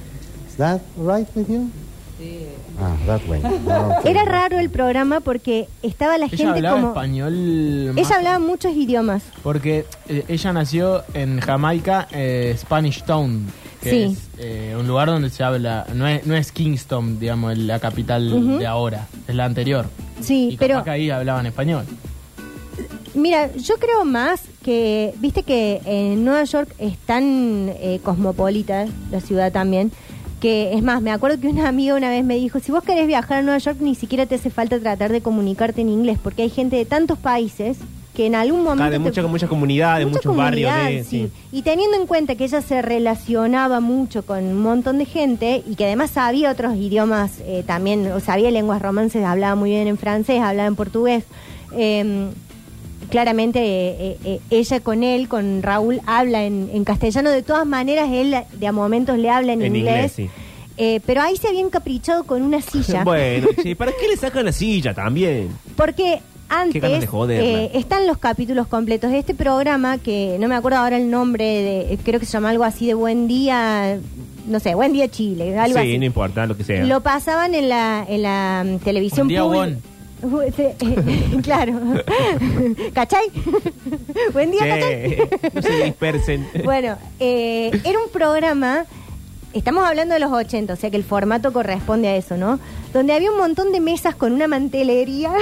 Is 0.49 0.57
that 0.59 0.81
right 0.99 1.27
with 1.35 1.49
you? 1.49 1.71
Ah, 2.79 2.95
that 3.07 3.21
way. 3.29 3.41
Era 4.05 4.25
raro 4.25 4.59
el 4.59 4.69
programa 4.71 5.21
porque 5.21 5.67
estaba 5.83 6.19
la 6.19 6.27
Ella 6.27 6.37
gente 6.37 6.53
hablaba 6.53 6.77
como... 6.77 6.89
español. 6.89 7.33
más- 7.95 7.97
Ella 8.07 8.17
hablaba 8.17 8.39
muchos 8.39 8.73
idiomas. 8.75 9.23
Porque 9.43 9.87
eh, 10.09 10.25
ella 10.29 10.53
nació 10.53 11.03
en 11.15 11.41
Jamaica, 11.41 12.07
eh, 12.13 12.55
Spanish 12.59 13.03
Town, 13.05 13.47
que 13.83 13.91
Sí. 13.91 14.03
es 14.03 14.19
eh, 14.39 14.77
un 14.79 14.87
lugar 14.87 15.09
donde 15.09 15.31
se 15.31 15.43
habla, 15.43 15.87
no 15.95 16.07
es, 16.07 16.27
no 16.27 16.35
es 16.37 16.53
Kingston, 16.53 17.19
digamos, 17.19 17.57
la 17.57 17.79
capital 17.81 18.33
Ujú. 18.33 18.59
de 18.59 18.67
ahora, 18.67 19.07
es 19.27 19.35
la 19.35 19.45
anterior. 19.47 19.87
Sí, 20.21 20.51
y 20.53 20.57
pero 20.57 20.75
capaz 20.75 20.85
que 20.85 20.91
ahí 20.91 21.11
hablaban 21.11 21.47
español. 21.47 21.85
mira, 23.15 23.51
yo 23.57 23.77
creo 23.79 24.05
más 24.05 24.43
que, 24.63 25.15
viste 25.19 25.43
que 25.43 25.81
en 25.87 26.25
Nueva 26.25 26.45
York 26.45 26.75
es 26.79 26.99
tan 26.99 27.71
eh, 27.81 28.01
cosmopolita 28.03 28.87
la 29.11 29.21
ciudad 29.21 29.53
también, 29.53 29.93
que 30.41 30.75
es 30.75 30.83
más, 30.83 31.01
me 31.03 31.11
acuerdo 31.13 31.41
que 31.41 31.49
una 31.49 31.67
amiga 31.69 31.95
una 31.95 32.11
vez 32.11 32.25
me 32.25 32.37
dijo, 32.37 32.61
si 32.61 32.71
vos 32.73 32.83
querés 32.85 33.07
viajar 33.07 33.39
a 33.39 33.43
Nueva 33.43 33.59
York 33.59 33.79
ni 33.81 33.95
siquiera 33.95 34.27
te 34.27 34.35
hace 34.35 34.51
falta 34.51 34.79
tratar 34.79 35.11
de 35.11 35.21
comunicarte 35.23 35.81
en 35.81 35.89
inglés, 35.89 36.19
porque 36.23 36.43
hay 36.43 36.51
gente 36.51 36.77
de 36.77 36.85
tantos 36.85 37.19
países 37.19 37.79
que 38.15 38.27
en 38.27 38.35
algún 38.35 38.63
momento... 38.63 38.85
De 38.85 38.93
te- 38.93 38.99
mucha, 38.99 39.23
mucha 39.27 39.47
muchos 40.17 40.37
barrios. 40.37 40.73
De, 40.75 41.05
sí. 41.05 41.31
Y 41.53 41.63
teniendo 41.63 41.99
en 41.99 42.07
cuenta 42.07 42.35
que 42.35 42.45
ella 42.45 42.63
se 42.63 42.81
relacionaba 42.81 43.81
mucho 43.81 44.25
con 44.25 44.43
un 44.45 44.63
montón 44.63 44.97
de 44.99 45.05
gente 45.05 45.63
y 45.69 45.75
que 45.75 45.85
además 45.85 46.11
sabía 46.13 46.51
otros 46.51 46.77
idiomas 46.77 47.41
eh, 47.45 47.63
también, 47.67 48.11
o 48.13 48.21
sabía 48.21 48.51
lenguas 48.51 48.81
romances, 48.81 49.23
hablaba 49.25 49.55
muy 49.55 49.71
bien 49.71 49.87
en 49.87 49.99
francés, 49.99 50.41
hablaba 50.41 50.67
en 50.69 50.77
portugués. 50.77 51.25
eh, 51.73 52.29
claramente 53.11 53.59
eh, 53.61 53.97
eh, 53.99 54.19
eh, 54.25 54.41
ella 54.51 54.81
con 54.81 55.03
él, 55.03 55.29
con 55.29 55.63
Raúl, 55.63 56.01
habla 56.07 56.45
en, 56.45 56.71
en 56.73 56.85
castellano. 56.85 57.31
De 57.31 57.43
todas 57.43 57.67
maneras, 57.67 58.09
él 58.13 58.35
de 58.53 58.67
a 58.67 58.73
momentos 58.73 59.19
le 59.19 59.31
habla 59.31 59.53
en, 59.53 59.63
En 59.63 59.77
inglés. 59.77 60.19
inglés, 60.19 60.31
sí. 60.31 60.31
Eh, 60.79 61.01
pero 61.07 61.23
ahí 61.23 61.37
se 61.37 61.49
había 61.49 61.61
encaprichado 61.61 62.25
con 62.25 62.43
una 62.43 62.61
silla. 62.61 63.03
Bueno, 63.05 63.49
che, 63.63 63.75
¿para 63.77 63.93
qué 63.93 64.09
le 64.09 64.17
sacan 64.17 64.45
la 64.45 64.53
silla 64.53 64.93
también? 64.93 65.49
Porque 65.75 66.21
antes 66.49 66.83
eh, 66.83 67.71
están 67.75 68.07
los 68.07 68.19
capítulos 68.19 68.67
completos 68.67 69.11
de 69.11 69.19
este 69.19 69.35
programa 69.35 69.99
que 69.99 70.37
no 70.39 70.49
me 70.49 70.55
acuerdo 70.55 70.79
ahora 70.79 70.97
el 70.97 71.11
nombre, 71.11 71.45
de, 71.89 71.99
creo 72.05 72.21
que 72.21 72.27
se 72.27 72.33
llama 72.33 72.51
algo 72.51 72.63
así 72.65 72.87
de 72.87 72.95
Buen 72.95 73.27
Día, 73.27 73.99
no 74.47 74.61
sé, 74.61 74.75
Buen 74.75 74.93
Día 74.93 75.09
Chile, 75.09 75.59
algo 75.59 75.79
sí, 75.79 75.89
así. 75.89 75.99
no 75.99 76.05
importa 76.05 76.47
lo 76.47 76.57
que 76.57 76.63
sea. 76.65 76.85
Lo 76.85 77.01
pasaban 77.01 77.55
en 77.55 77.69
la, 77.69 78.05
en 78.09 78.23
la 78.23 78.65
mm, 78.65 78.79
televisión 78.79 79.29
pública. 79.29 79.79
claro. 81.43 81.75
¿Cachai? 82.95 83.27
Buen 84.33 84.51
día, 84.51 84.61
Che, 84.61 85.29
¿cachai? 85.29 85.51
no 85.55 85.63
se 85.63 85.85
dispersen. 85.85 86.49
Bueno, 86.65 86.97
eh, 87.21 87.71
era 87.85 87.99
un 87.99 88.11
programa, 88.11 88.87
estamos 89.53 89.85
hablando 89.85 90.15
de 90.15 90.21
los 90.21 90.33
80, 90.33 90.73
o 90.73 90.77
sea 90.77 90.91
que 90.91 90.97
el 90.97 91.05
formato 91.05 91.53
corresponde 91.53 92.09
a 92.09 92.17
eso, 92.17 92.37
¿no? 92.37 92.59
Donde 92.93 93.13
había 93.13 93.31
un 93.31 93.37
montón 93.37 93.73
de 93.73 93.81
mesas 93.81 94.15
con 94.15 94.33
una 94.33 94.49
mantelería. 94.49 95.33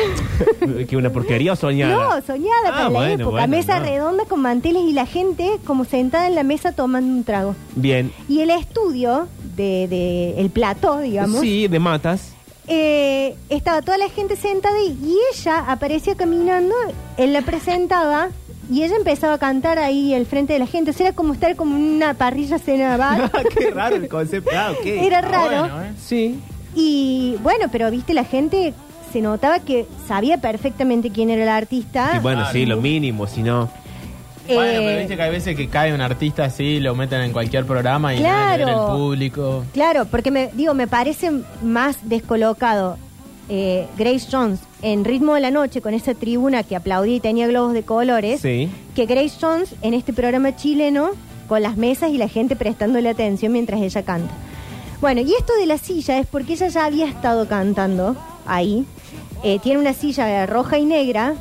que 0.88 0.96
una 0.96 1.10
porquería 1.10 1.52
o 1.52 1.56
soñada. 1.56 1.94
No, 2.16 2.22
soñada 2.26 2.52
Ah, 2.66 2.70
para 2.70 2.82
la 2.84 2.88
bueno, 2.88 3.12
época. 3.14 3.30
bueno, 3.30 3.48
mesa 3.48 3.78
no. 3.78 3.84
redonda 3.86 4.24
con 4.24 4.40
manteles 4.40 4.82
y 4.88 4.92
la 4.92 5.06
gente 5.06 5.52
como 5.64 5.84
sentada 5.84 6.26
en 6.26 6.34
la 6.34 6.42
mesa 6.42 6.72
tomando 6.72 7.12
un 7.12 7.22
trago. 7.22 7.54
Bien. 7.76 8.12
Y 8.28 8.40
el 8.40 8.50
estudio 8.50 9.28
de, 9.56 9.86
de 9.88 10.40
el 10.40 10.50
plató, 10.50 10.98
digamos, 11.00 11.40
Sí, 11.40 11.68
de 11.68 11.78
matas. 11.78 12.32
Eh, 12.68 13.36
estaba 13.48 13.82
toda 13.82 13.98
la 13.98 14.08
gente 14.08 14.36
sentada 14.36 14.76
y, 14.82 14.90
y 15.04 15.16
ella 15.32 15.64
aparecía 15.68 16.14
caminando, 16.14 16.74
él 17.16 17.32
la 17.32 17.42
presentaba 17.42 18.28
y 18.70 18.82
ella 18.82 18.96
empezaba 18.96 19.34
a 19.34 19.38
cantar 19.38 19.78
ahí 19.78 20.14
al 20.14 20.26
frente 20.26 20.54
de 20.54 20.58
la 20.58 20.66
gente. 20.66 20.90
O 20.90 20.94
sea, 20.94 21.08
era 21.08 21.16
como 21.16 21.34
estar 21.34 21.54
como 21.56 21.76
en 21.76 21.82
una 21.82 22.14
parrilla 22.14 22.58
cena 22.58 22.96
bar. 22.96 23.30
Qué 23.58 23.70
raro 23.70 23.96
el 23.96 24.08
concepto. 24.08 24.50
Ah. 24.54 24.72
Era 24.84 25.18
Está 25.20 25.30
raro. 25.30 25.60
bueno, 25.60 25.82
¿eh? 25.82 25.92
Sí. 26.02 26.40
Y 26.74 27.36
bueno, 27.42 27.66
pero 27.70 27.90
viste, 27.90 28.14
la 28.14 28.24
gente 28.24 28.72
se 29.12 29.20
notaba 29.20 29.60
que 29.60 29.86
sabía 30.08 30.38
perfectamente 30.38 31.10
quién 31.10 31.30
era 31.30 31.42
el 31.44 31.48
artista. 31.48 32.10
Sí, 32.14 32.18
bueno, 32.20 32.44
sí, 32.50 32.66
lo 32.66 32.80
mínimo, 32.80 33.28
si 33.28 33.42
no. 33.44 33.70
Bueno, 34.46 34.62
Eh, 34.62 34.82
pero 34.84 34.98
viste 34.98 35.16
que 35.16 35.22
hay 35.22 35.30
veces 35.30 35.56
que 35.56 35.68
cae 35.68 35.94
un 35.94 36.00
artista 36.00 36.44
así, 36.44 36.78
lo 36.80 36.94
meten 36.94 37.20
en 37.22 37.32
cualquier 37.32 37.64
programa 37.64 38.14
y 38.14 38.20
nada 38.20 38.56
Claro. 38.56 38.68
el 38.90 38.96
público. 38.98 39.64
Claro, 39.72 40.04
porque 40.06 40.30
me 40.30 40.48
digo, 40.52 40.74
me 40.74 40.86
parece 40.86 41.30
más 41.62 42.08
descolocado 42.08 42.98
eh, 43.48 43.86
Grace 43.98 44.26
Jones 44.30 44.60
en 44.80 45.04
Ritmo 45.04 45.34
de 45.34 45.40
la 45.40 45.50
Noche 45.50 45.80
con 45.82 45.92
esa 45.94 46.14
tribuna 46.14 46.62
que 46.62 46.76
aplaudía 46.76 47.16
y 47.16 47.20
tenía 47.20 47.46
globos 47.46 47.72
de 47.74 47.82
colores, 47.82 48.40
Sí. 48.40 48.70
que 48.94 49.04
Grace 49.06 49.36
Jones 49.40 49.74
en 49.82 49.92
este 49.94 50.12
programa 50.14 50.56
chileno 50.56 51.10
con 51.48 51.62
las 51.62 51.76
mesas 51.76 52.10
y 52.10 52.16
la 52.18 52.28
gente 52.28 52.56
prestándole 52.56 53.08
atención 53.10 53.52
mientras 53.52 53.80
ella 53.82 54.02
canta. 54.02 54.32
Bueno, 55.02 55.20
y 55.20 55.34
esto 55.34 55.52
de 55.60 55.66
la 55.66 55.76
silla 55.76 56.18
es 56.18 56.26
porque 56.26 56.54
ella 56.54 56.68
ya 56.68 56.86
había 56.86 57.06
estado 57.06 57.46
cantando 57.46 58.16
ahí. 58.46 58.86
Eh, 59.42 59.58
tiene 59.62 59.78
una 59.78 59.92
silla 59.92 60.46
roja 60.46 60.78
y 60.78 60.86
negra 60.86 61.34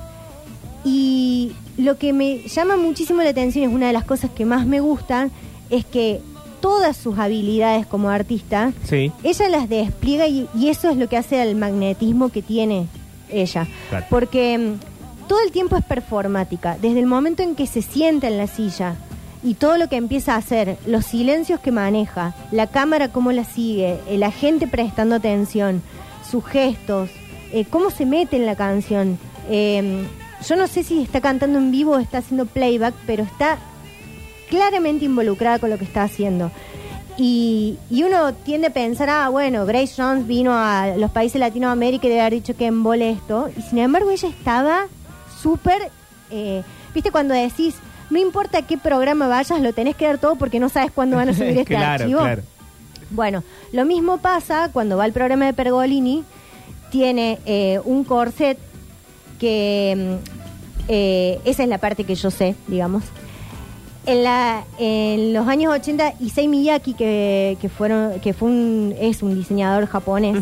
y 0.84 1.54
lo 1.78 1.98
que 1.98 2.14
me 2.14 2.40
llama 2.48 2.78
muchísimo 2.78 3.22
la 3.22 3.30
atención, 3.30 3.70
es 3.70 3.74
una 3.76 3.88
de 3.88 3.94
las 3.94 4.04
cosas 4.04 4.30
que 4.32 4.46
más 4.46 4.66
me 4.66 4.80
gustan, 4.80 5.32
es 5.70 5.86
que 5.86 6.22
todas 6.62 6.96
sus 6.96 7.18
habilidades 7.20 7.86
como 7.86 8.10
artista, 8.10 8.72
Sí. 8.86 9.12
ella 9.24 9.50
las 9.50 9.68
despliega 9.70 10.28
y, 10.28 10.48
y 10.58 10.70
eso 10.70 10.90
es 10.90 10.98
lo 10.98 11.10
que 11.10 11.18
hace 11.18 11.42
al 11.42 11.56
magnetismo 11.56 12.30
que 12.30 12.42
tiene 12.42 12.88
ella. 13.30 13.68
Claro. 13.90 14.06
Porque 14.10 14.58
mm, 14.58 15.28
todo 15.28 15.40
el 15.46 15.52
tiempo 15.52 15.76
es 15.76 15.84
performática. 15.84 16.78
Desde 16.82 17.00
el 17.00 17.06
momento 17.06 17.44
en 17.44 17.56
que 17.56 17.68
se 17.68 17.82
sienta 17.82 18.28
en 18.28 18.38
la 18.38 18.48
silla 18.48 18.96
y 19.44 19.56
todo 19.56 19.78
lo 19.78 19.90
que 19.90 19.98
empieza 19.98 20.36
a 20.36 20.38
hacer, 20.38 20.78
los 20.86 21.06
silencios 21.06 21.60
que 21.60 21.72
maneja, 21.72 22.34
la 22.52 22.68
cámara 22.68 23.10
cómo 23.10 23.32
la 23.34 23.44
sigue, 23.44 23.98
la 24.12 24.32
gente 24.32 24.68
prestando 24.68 25.16
atención, 25.16 25.82
sus 26.30 26.46
gestos, 26.46 27.10
eh, 27.52 27.66
cómo 27.70 27.90
se 27.90 28.06
mete 28.06 28.38
en 28.38 28.46
la 28.46 28.56
canción. 28.56 29.18
Eh, 29.50 30.06
yo 30.48 30.56
no 30.56 30.68
sé 30.68 30.84
si 30.84 31.02
está 31.02 31.22
cantando 31.22 31.58
en 31.58 31.72
vivo 31.72 31.94
o 31.94 32.00
está 32.00 32.20
haciendo 32.20 32.46
playback, 32.46 32.94
pero 33.06 33.24
está 33.24 33.58
claramente 34.50 35.06
involucrada 35.06 35.60
con 35.60 35.70
lo 35.70 35.78
que 35.78 35.86
está 35.86 36.04
haciendo. 36.04 36.52
Y, 37.18 37.78
y 37.92 38.04
uno 38.04 38.34
tiende 38.34 38.68
a 38.68 38.74
pensar, 38.74 39.10
ah, 39.10 39.30
bueno, 39.30 39.66
Grace 39.66 39.94
Jones 39.96 40.26
vino 40.26 40.52
a 40.54 40.96
los 40.98 41.12
países 41.12 41.34
de 41.34 41.40
Latinoamérica 41.40 42.08
y 42.08 42.10
debe 42.10 42.22
haber 42.22 42.34
dicho 42.34 42.56
que 42.56 42.66
embole 42.66 43.12
esto. 43.12 43.50
Y 43.56 43.62
sin 43.62 43.78
embargo, 43.80 44.10
ella 44.10 44.28
estaba 44.30 44.88
súper. 45.42 45.92
eh, 46.32 46.64
¿Viste 46.94 47.12
cuando 47.12 47.34
decís, 47.36 47.76
no 48.10 48.20
importa 48.20 48.60
a 48.60 48.62
qué 48.64 48.78
programa 48.78 49.28
vayas, 49.28 49.62
lo 49.62 49.74
tenés 49.74 49.96
que 49.96 50.06
dar 50.06 50.18
todo 50.18 50.36
porque 50.36 50.60
no 50.60 50.70
sabes 50.70 50.92
cuándo 50.92 51.18
van 51.18 51.30
a 51.30 51.34
subir 51.34 51.50
este 51.60 51.66
claro, 51.66 52.04
archivo? 52.04 52.20
claro. 52.22 52.42
Bueno, 53.12 53.44
lo 53.72 53.86
mismo 53.86 54.18
pasa 54.18 54.70
cuando 54.74 54.98
va 54.98 55.04
al 55.04 55.14
programa 55.14 55.46
de 55.46 55.54
Pergolini, 55.54 56.24
tiene 56.90 57.40
eh, 57.46 57.80
un 57.86 58.04
corset 58.04 58.58
que 59.44 59.94
mm, 59.98 60.30
eh, 60.88 61.40
esa 61.44 61.64
es 61.64 61.70
la 61.70 61.78
parte 61.80 62.06
que 62.06 62.16
yo 62.16 62.32
sé, 62.32 62.56
digamos. 62.68 63.04
En, 64.06 64.24
la, 64.24 64.64
en 64.80 65.34
los 65.34 65.48
años 65.48 65.74
80, 65.74 66.14
Issei 66.22 66.48
Miyake, 66.48 66.94
que, 66.94 67.58
que, 67.62 67.68
fueron, 67.70 68.20
que 68.22 68.34
fue 68.34 68.50
un, 68.50 68.96
es 69.00 69.22
un 69.22 69.36
diseñador 69.36 69.86
japonés, 69.88 70.38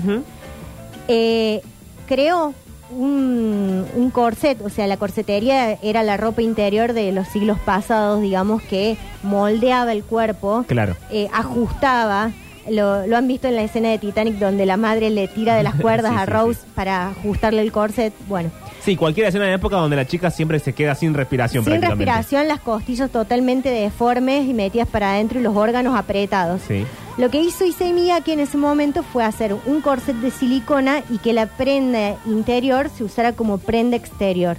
eh, 1.07 1.61
creó 2.07 2.53
un, 2.95 3.85
un 3.95 4.09
corset, 4.11 4.59
o 4.61 4.69
sea, 4.69 4.87
la 4.87 4.97
corsetería 4.97 5.73
era 5.81 6.03
la 6.03 6.17
ropa 6.17 6.41
interior 6.41 6.93
de 6.93 7.11
los 7.11 7.27
siglos 7.27 7.57
pasados, 7.63 8.21
digamos, 8.21 8.61
que 8.63 8.97
moldeaba 9.23 9.91
el 9.93 10.03
cuerpo, 10.03 10.63
Claro. 10.67 10.95
eh, 11.11 11.27
ajustaba. 11.33 12.31
Lo, 12.69 13.07
lo 13.07 13.17
han 13.17 13.27
visto 13.27 13.47
en 13.47 13.55
la 13.55 13.63
escena 13.63 13.89
de 13.89 13.97
Titanic 13.97 14.35
donde 14.35 14.67
la 14.67 14.77
madre 14.77 15.09
le 15.09 15.27
tira 15.27 15.55
de 15.55 15.63
las 15.63 15.73
cuerdas 15.81 16.11
Sí, 16.11 16.17
a 16.19 16.25
sí, 16.25 16.31
Rose 16.31 16.59
para 16.75 17.07
ajustarle 17.09 17.61
el 17.63 17.71
corset. 17.71 18.13
Bueno, 18.27 18.51
Sí, 18.83 18.95
cualquier 18.95 19.27
escena 19.27 19.45
de 19.45 19.53
época 19.53 19.75
donde 19.75 19.95
la 19.95 20.07
chica 20.07 20.31
siempre 20.31 20.57
se 20.59 20.73
queda 20.73 20.95
sin 20.95 21.13
respiración 21.13 21.63
sin 21.63 21.73
prácticamente. 21.73 22.05
respiración, 22.05 22.47
las 22.47 22.59
costillas 22.61 23.11
totalmente 23.11 23.69
deformes 23.69 24.47
y 24.47 24.53
metidas 24.55 24.87
para 24.87 25.11
adentro 25.11 25.39
y 25.39 25.43
los 25.43 25.55
órganos 25.55 25.95
apretados. 25.95 26.61
Sí. 26.67 26.85
Lo 27.17 27.29
que 27.29 27.39
hizo 27.41 27.63
Issei 27.63 27.93
Miyake 27.93 28.33
en 28.33 28.39
ese 28.39 28.57
momento 28.57 29.03
fue 29.03 29.23
hacer 29.23 29.55
un 29.67 29.81
corset 29.81 30.15
de 30.15 30.31
silicona 30.31 31.03
y 31.11 31.19
que 31.19 31.31
la 31.33 31.45
prenda 31.45 32.15
interior 32.25 32.89
se 32.89 33.03
usara 33.03 33.33
como 33.33 33.59
prenda 33.59 33.97
exterior. 33.97 34.57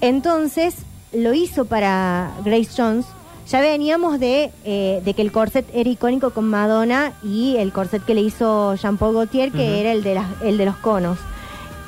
Entonces 0.00 0.76
lo 1.12 1.34
hizo 1.34 1.64
para 1.64 2.30
Grace 2.44 2.70
Jones. 2.76 3.06
Ya 3.48 3.60
veníamos 3.60 4.20
de, 4.20 4.52
eh, 4.64 5.02
de 5.04 5.14
que 5.14 5.22
el 5.22 5.32
corset 5.32 5.66
era 5.74 5.90
icónico 5.90 6.30
con 6.30 6.44
Madonna 6.46 7.12
y 7.24 7.56
el 7.56 7.72
corset 7.72 8.04
que 8.04 8.14
le 8.14 8.20
hizo 8.20 8.76
Jean-Paul 8.76 9.14
Gaultier, 9.14 9.50
que 9.50 9.80
era 9.80 9.90
el 9.92 10.02
de, 10.04 10.14
las- 10.14 10.42
el 10.44 10.58
de 10.58 10.64
los 10.64 10.76
conos. 10.76 11.18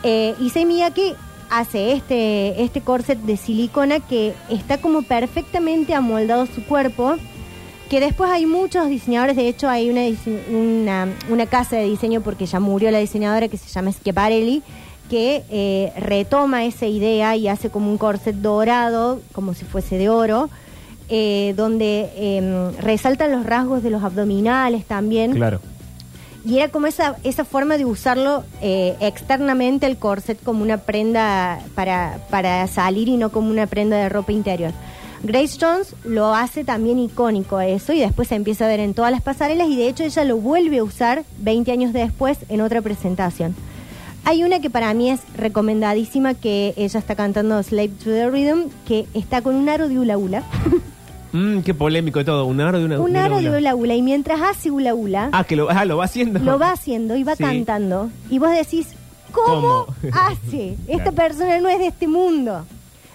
Eh, 0.02 0.34
Issei 0.40 0.66
Miyake 0.66 1.14
hace 1.50 1.92
este, 1.92 2.62
este 2.62 2.80
corset 2.80 3.18
de 3.18 3.37
silicona 3.37 4.00
que 4.00 4.35
está 4.50 4.78
como 4.78 5.02
perfectamente 5.02 5.94
amoldado 5.94 6.46
su 6.46 6.64
cuerpo 6.64 7.16
que 7.88 8.00
después 8.00 8.30
hay 8.30 8.46
muchos 8.46 8.88
diseñadores, 8.88 9.37
de 9.37 9.46
hecho 9.48 9.68
hay 9.68 9.90
una, 9.90 10.02
una, 10.50 11.09
una 11.28 11.46
casa 11.46 11.76
de 11.76 11.85
diseño 11.85 12.22
porque 12.22 12.46
ya 12.46 12.59
murió 12.59 12.90
la 12.90 12.98
diseñadora 12.98 13.48
que 13.48 13.57
se 13.57 13.68
llama 13.68 13.92
Schiaparelli, 13.92 14.62
que 15.11 15.44
eh, 15.50 15.92
retoma 15.98 16.64
esa 16.64 16.87
idea 16.87 17.37
y 17.37 17.46
hace 17.46 17.70
como 17.70 17.90
un 17.90 17.98
corset 17.98 18.35
dorado, 18.37 19.20
como 19.33 19.54
si 19.54 19.64
fuese 19.64 19.98
de 19.98 20.09
oro, 20.09 20.48
eh, 21.11 21.52
donde 21.57 22.11
eh, 22.16 22.70
resaltan 22.80 23.30
los 23.30 23.44
rasgos 23.44 23.83
de 23.83 23.90
los 23.90 24.02
abdominales 24.02 24.87
también. 24.87 25.33
Claro. 25.33 25.61
Y 26.44 26.59
era 26.59 26.68
como 26.68 26.87
esa, 26.87 27.16
esa 27.24 27.44
forma 27.44 27.78
de 27.78 27.87
usarlo 27.87 28.44
eh, 28.61 28.96
externamente 29.00 29.87
el 29.87 29.96
corset 29.96 30.42
como 30.42 30.62
una 30.62 30.78
prenda 30.78 31.61
para, 31.74 32.18
para 32.30 32.66
salir 32.66 33.09
y 33.09 33.16
no 33.16 33.30
como 33.30 33.50
una 33.50 33.66
prenda 33.66 33.96
de 33.96 34.09
ropa 34.11 34.33
interior. 34.33 34.72
Grace 35.22 35.57
Jones 35.59 35.96
lo 36.04 36.35
hace 36.35 36.64
también 36.64 36.98
icónico 36.98 37.59
eso 37.59 37.94
y 37.94 38.00
después 38.00 38.28
se 38.28 38.35
empieza 38.35 38.66
a 38.66 38.68
ver 38.68 38.80
en 38.80 38.92
todas 38.92 39.11
las 39.11 39.22
pasarelas 39.22 39.68
y 39.68 39.76
de 39.76 39.88
hecho 39.88 40.04
ella 40.04 40.22
lo 40.24 40.37
vuelve 40.37 40.78
a 40.78 40.85
usar 40.85 41.24
20 41.38 41.72
años 41.72 41.92
después 41.94 42.38
en 42.50 42.61
otra 42.61 42.83
presentación. 42.83 43.54
Hay 44.26 44.44
una 44.44 44.61
que 44.61 44.68
para 44.68 44.92
mí 44.92 45.11
es 45.11 45.20
recomendadísima, 45.37 46.35
que 46.35 46.74
ella 46.76 46.98
está 46.98 47.14
cantando 47.14 47.62
Slave 47.62 47.88
to 47.88 48.11
the 48.11 48.28
Rhythm, 48.28 48.68
que 48.87 49.07
está 49.14 49.40
con 49.40 49.54
un 49.54 49.68
aro 49.68 49.88
de 49.88 49.98
hula 49.98 50.18
hula. 50.18 50.42
Mm, 51.37 51.61
qué 51.62 51.75
polémico 51.75 52.25
todo. 52.25 52.47
Un 52.47 52.61
aro 52.61 52.79
de 52.79 52.85
una. 52.85 53.01
un 53.01 53.12
de 53.12 53.18
aro 53.18 53.38
una- 53.38 53.51
de 53.51 53.57
hula 53.59 53.75
hula. 53.75 53.94
Y 53.97 54.03
mientras 54.03 54.40
hace 54.40 54.70
hula 54.70 54.94
hula, 54.94 55.31
Ah, 55.33 55.42
que 55.44 55.57
lo, 55.57 55.68
ah, 55.68 55.85
lo 55.85 55.97
va 55.97 56.05
haciendo. 56.05 56.38
lo 56.38 56.59
va 56.59 56.70
haciendo 56.70 57.16
y 57.16 57.25
va 57.25 57.35
Sí. 57.35 57.42
cantando. 57.42 58.09
Y 58.31 58.38
vos 58.38 58.51
decís, 58.51 58.88
¿cómo, 59.33 59.87
¿Cómo? 59.87 59.87
hace? 60.12 60.77
Esta 60.87 61.11
Claro. 61.11 61.12
persona 61.16 61.59
no 61.61 61.68
es 61.68 61.79
de 61.81 61.88
este 61.88 62.07
mundo. 62.07 62.64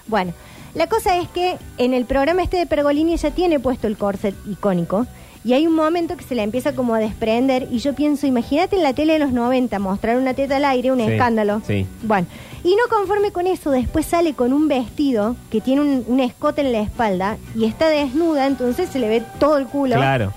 Bueno, 0.08 0.34
la 0.76 0.88
cosa 0.88 1.18
es 1.18 1.30
que 1.30 1.56
en 1.78 1.94
el 1.94 2.04
programa 2.06 2.44
este 2.44 2.58
de 2.58 2.66
Pergolini 2.66 3.14
ella 3.14 3.32
tiene 3.32 3.60
puesto 3.60 3.88
el 3.88 3.96
corset 3.98 4.36
icónico. 4.50 5.08
Y 5.46 5.54
hay 5.54 5.66
un 5.66 5.74
momento 5.74 6.18
que 6.18 6.26
se 6.26 6.36
le 6.36 6.44
empieza 6.44 6.74
como 6.76 6.94
a 6.96 7.00
desprender. 7.00 7.70
Y 7.72 7.80
yo 7.80 7.94
pienso, 7.96 8.28
imagínate 8.28 8.76
en 8.76 8.84
la 8.84 8.92
tele 8.92 9.14
de 9.14 9.20
los 9.20 9.32
90 9.32 9.80
mostrar 9.80 10.18
una 10.18 10.34
teta 10.34 10.58
al 10.58 10.66
aire, 10.66 10.92
un 10.92 10.98
Sí, 11.00 11.06
escándalo. 11.06 11.62
sí. 11.66 11.86
Bueno, 12.04 12.28
y 12.63 12.76
no 12.76 12.84
conforme 12.89 13.32
con 13.32 13.48
eso, 13.48 13.72
después 13.72 14.06
sale 14.06 14.34
con 14.34 14.52
un 14.54 14.67
vestido 14.67 15.36
que 15.50 15.62
tiene 15.62 15.82
un, 15.82 16.04
un 16.08 16.19
escote 16.19 16.62
en 16.62 16.72
la 16.72 16.82
espalda 16.82 17.38
y 17.56 17.65
está 17.65 17.88
desnuda, 17.88 18.48
entonces 18.48 18.89
se 18.89 19.00
le 19.00 19.08
ve 19.10 19.24
todo 19.39 19.58
el 19.58 19.67
culo 19.67 19.95
Claro. 19.95 20.34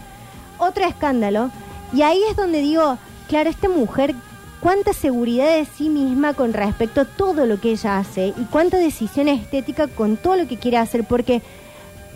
otro 0.58 0.85
escándalo. 0.85 1.50
Y 1.92 2.02
ahí 2.02 2.20
es 2.30 2.37
donde 2.37 2.61
digo, 2.61 2.96
claro, 3.28 3.50
esta 3.50 3.68
mujer, 3.68 4.14
cuánta 4.61 4.92
seguridad 4.92 5.46
de 5.56 5.64
sí 5.66 5.88
misma 5.88 6.35
con 6.35 6.52
respecto 6.52 7.00
a 7.02 7.04
todo 7.04 7.44
lo 7.46 7.61
que 7.61 7.72
ella 7.72 7.98
hace 7.98 8.28
y 8.28 8.44
cuánta 8.50 8.78
decisión 8.78 9.28
estética 9.28 9.88
con 9.88 10.16
todo 10.16 10.37
lo 10.37 10.46
que 10.48 10.56
quiere 10.56 10.78
hacer, 10.78 11.04
porque 11.04 11.42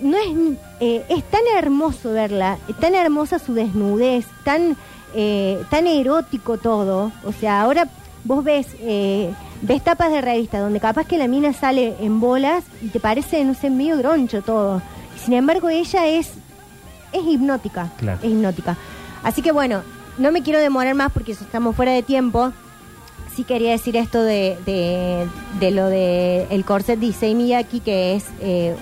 no 0.01 0.17
es, 0.17 0.57
eh, 0.81 1.05
es 1.09 1.25
tan 1.25 1.41
hermoso 1.57 2.13
verla, 2.13 2.59
tan 2.81 2.95
hermosa 2.95 3.39
su 3.39 3.55
desnudez, 3.55 4.27
tan, 4.45 4.77
eh, 5.15 5.63
tan 5.71 5.87
erótico 5.87 6.57
todo. 6.59 7.11
O 7.25 7.33
sea, 7.33 7.61
ahora 7.63 7.89
vos 8.25 8.45
ves, 8.45 8.69
eh, 8.81 9.33
ves 9.63 9.83
tapas 9.83 10.11
de 10.11 10.21
revista 10.21 10.61
donde 10.61 10.81
capaz 10.81 11.07
que 11.07 11.19
la 11.19 11.29
mina 11.29 11.53
sale 11.53 11.97
en 12.01 12.21
bolas 12.21 12.65
y 12.83 12.89
te 12.89 13.01
parece, 13.01 13.45
no 13.45 13.55
sé, 13.55 13.71
medio 13.71 13.97
groncho 13.99 14.43
todo. 14.43 14.83
Sin 15.25 15.35
embargo, 15.35 15.69
ella 15.69 16.07
es 16.07 16.33
es 17.13 17.25
hipnótica. 17.27 17.91
Claro. 17.97 18.19
Es 18.23 18.31
hipnótica. 18.31 18.77
Así 19.23 19.43
que 19.43 19.53
bueno, 19.53 19.83
no 20.19 20.33
me 20.33 20.43
quiero 20.43 20.61
demorar 20.61 20.95
más 20.95 21.13
porque 21.13 21.33
estamos 21.33 21.75
fuera 21.77 21.93
de 21.93 22.03
tiempo. 22.03 22.53
Sí 23.35 23.45
quería 23.45 23.73
decir 23.73 23.97
esto 23.97 24.23
de, 24.23 24.57
de, 24.65 25.27
de 25.61 25.71
lo 25.71 25.87
de 25.87 26.47
el 26.51 26.65
corset 26.65 26.99
de 26.99 27.07
Issei 27.07 27.35
Miyake, 27.35 27.81
que 27.81 28.15
es, 28.15 28.25
eh, 28.41 28.75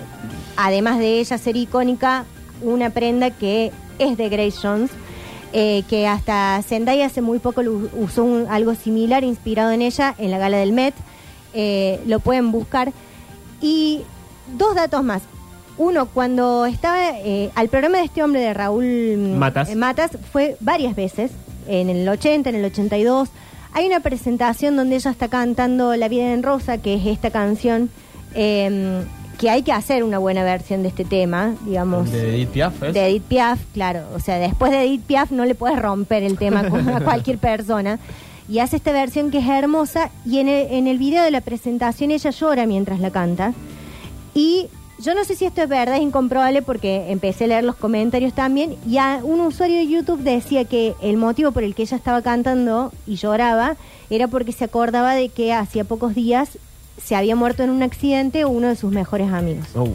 además 0.55 0.97
de 0.97 1.19
ella 1.19 1.37
ser 1.37 1.57
icónica, 1.57 2.23
una 2.61 2.89
prenda 2.89 3.31
que 3.31 3.73
es 3.99 4.17
de 4.17 4.29
Grace 4.29 4.57
Jones, 4.61 4.91
eh, 5.53 5.83
que 5.89 6.07
hasta 6.07 6.61
Zendaya 6.63 7.05
hace 7.05 7.21
muy 7.21 7.39
poco 7.39 7.61
usó 7.97 8.23
un- 8.23 8.47
algo 8.49 8.75
similar 8.75 9.23
inspirado 9.23 9.71
en 9.71 9.81
ella 9.81 10.13
en 10.17 10.31
la 10.31 10.37
gala 10.37 10.57
del 10.57 10.71
Met. 10.73 10.93
Eh, 11.53 11.99
lo 12.05 12.19
pueden 12.19 12.51
buscar. 12.51 12.91
Y 13.61 14.01
dos 14.57 14.75
datos 14.75 15.03
más. 15.03 15.21
Uno, 15.77 16.05
cuando 16.07 16.65
estaba 16.65 17.09
eh, 17.19 17.49
al 17.55 17.67
programa 17.69 17.97
de 17.97 18.05
este 18.05 18.23
hombre 18.23 18.41
de 18.41 18.53
Raúl 18.53 18.85
mm, 19.17 19.37
Matas. 19.37 19.69
eh, 19.69 19.75
Matas, 19.75 20.11
fue 20.31 20.55
varias 20.61 20.95
veces, 20.95 21.31
en 21.67 21.89
el 21.89 22.07
80, 22.07 22.49
en 22.49 22.55
el 22.55 22.65
82. 22.65 23.29
Hay 23.73 23.85
una 23.87 23.99
presentación 23.99 24.77
donde 24.77 24.95
ella 24.95 25.11
está 25.11 25.27
cantando 25.27 25.95
La 25.97 26.07
vida 26.07 26.31
en 26.33 26.43
rosa, 26.43 26.77
que 26.77 26.93
es 26.95 27.05
esta 27.05 27.29
canción, 27.29 27.89
eh, 28.35 29.03
que 29.35 29.49
hay 29.49 29.61
que 29.63 29.71
hacer 29.71 30.03
una 30.03 30.17
buena 30.17 30.43
versión 30.43 30.81
de 30.83 30.89
este 30.89 31.05
tema, 31.05 31.55
digamos. 31.65 32.11
De 32.11 32.35
Edith 32.35 32.49
Piaf, 32.49 32.83
¿es? 32.83 32.93
De 32.93 33.05
Edith 33.07 33.23
Piaf, 33.23 33.59
claro. 33.73 34.01
O 34.15 34.19
sea, 34.19 34.37
después 34.39 34.71
de 34.71 34.81
Edith 34.83 35.03
Piaf 35.03 35.31
no 35.31 35.45
le 35.45 35.55
puedes 35.55 35.79
romper 35.79 36.23
el 36.23 36.37
tema 36.37 36.69
con- 36.69 36.87
a 36.89 37.01
cualquier 37.01 37.37
persona. 37.37 37.99
Y 38.47 38.59
hace 38.59 38.75
esta 38.75 38.91
versión 38.91 39.31
que 39.31 39.39
es 39.39 39.47
hermosa. 39.47 40.09
Y 40.25 40.39
en 40.39 40.47
el, 40.49 40.67
en 40.71 40.87
el 40.87 40.97
video 40.97 41.23
de 41.23 41.31
la 41.31 41.41
presentación 41.41 42.11
ella 42.11 42.29
llora 42.31 42.65
mientras 42.65 42.99
la 42.99 43.09
canta. 43.11 43.53
Y 44.33 44.67
yo 44.99 45.13
no 45.15 45.23
sé 45.25 45.35
si 45.35 45.45
esto 45.45 45.61
es 45.61 45.67
verdad, 45.69 45.95
es 45.97 46.01
incomprobable 46.01 46.61
porque 46.61 47.11
empecé 47.11 47.45
a 47.45 47.47
leer 47.47 47.63
los 47.63 47.75
comentarios 47.75 48.33
también. 48.33 48.75
Y 48.87 48.97
a 48.97 49.19
un 49.23 49.41
usuario 49.41 49.77
de 49.77 49.87
YouTube 49.87 50.21
decía 50.21 50.65
que 50.65 50.93
el 51.01 51.17
motivo 51.17 51.51
por 51.51 51.63
el 51.63 51.75
que 51.75 51.83
ella 51.83 51.97
estaba 51.97 52.21
cantando 52.21 52.91
y 53.07 53.15
lloraba 53.15 53.75
era 54.09 54.27
porque 54.27 54.51
se 54.51 54.63
acordaba 54.65 55.13
de 55.15 55.29
que 55.29 55.51
hacía 55.53 55.83
pocos 55.83 56.13
días 56.15 56.57
se 57.03 57.15
había 57.15 57.35
muerto 57.35 57.63
en 57.63 57.69
un 57.69 57.83
accidente 57.83 58.45
uno 58.45 58.67
de 58.67 58.75
sus 58.75 58.91
mejores 58.91 59.31
amigos. 59.31 59.67
Oh. 59.75 59.89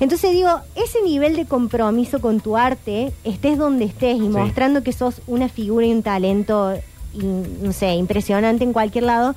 Entonces 0.00 0.30
digo, 0.30 0.50
ese 0.76 1.02
nivel 1.02 1.34
de 1.34 1.44
compromiso 1.44 2.20
con 2.20 2.40
tu 2.40 2.56
arte, 2.56 3.12
estés 3.24 3.58
donde 3.58 3.84
estés 3.84 4.16
y 4.16 4.28
mostrando 4.28 4.82
que 4.82 4.92
sos 4.92 5.20
una 5.26 5.48
figura 5.48 5.86
y 5.86 5.92
un 5.92 6.02
talento, 6.02 6.74
no 7.14 7.72
sé, 7.72 7.94
impresionante 7.94 8.62
en 8.62 8.72
cualquier 8.72 9.04
lado, 9.04 9.34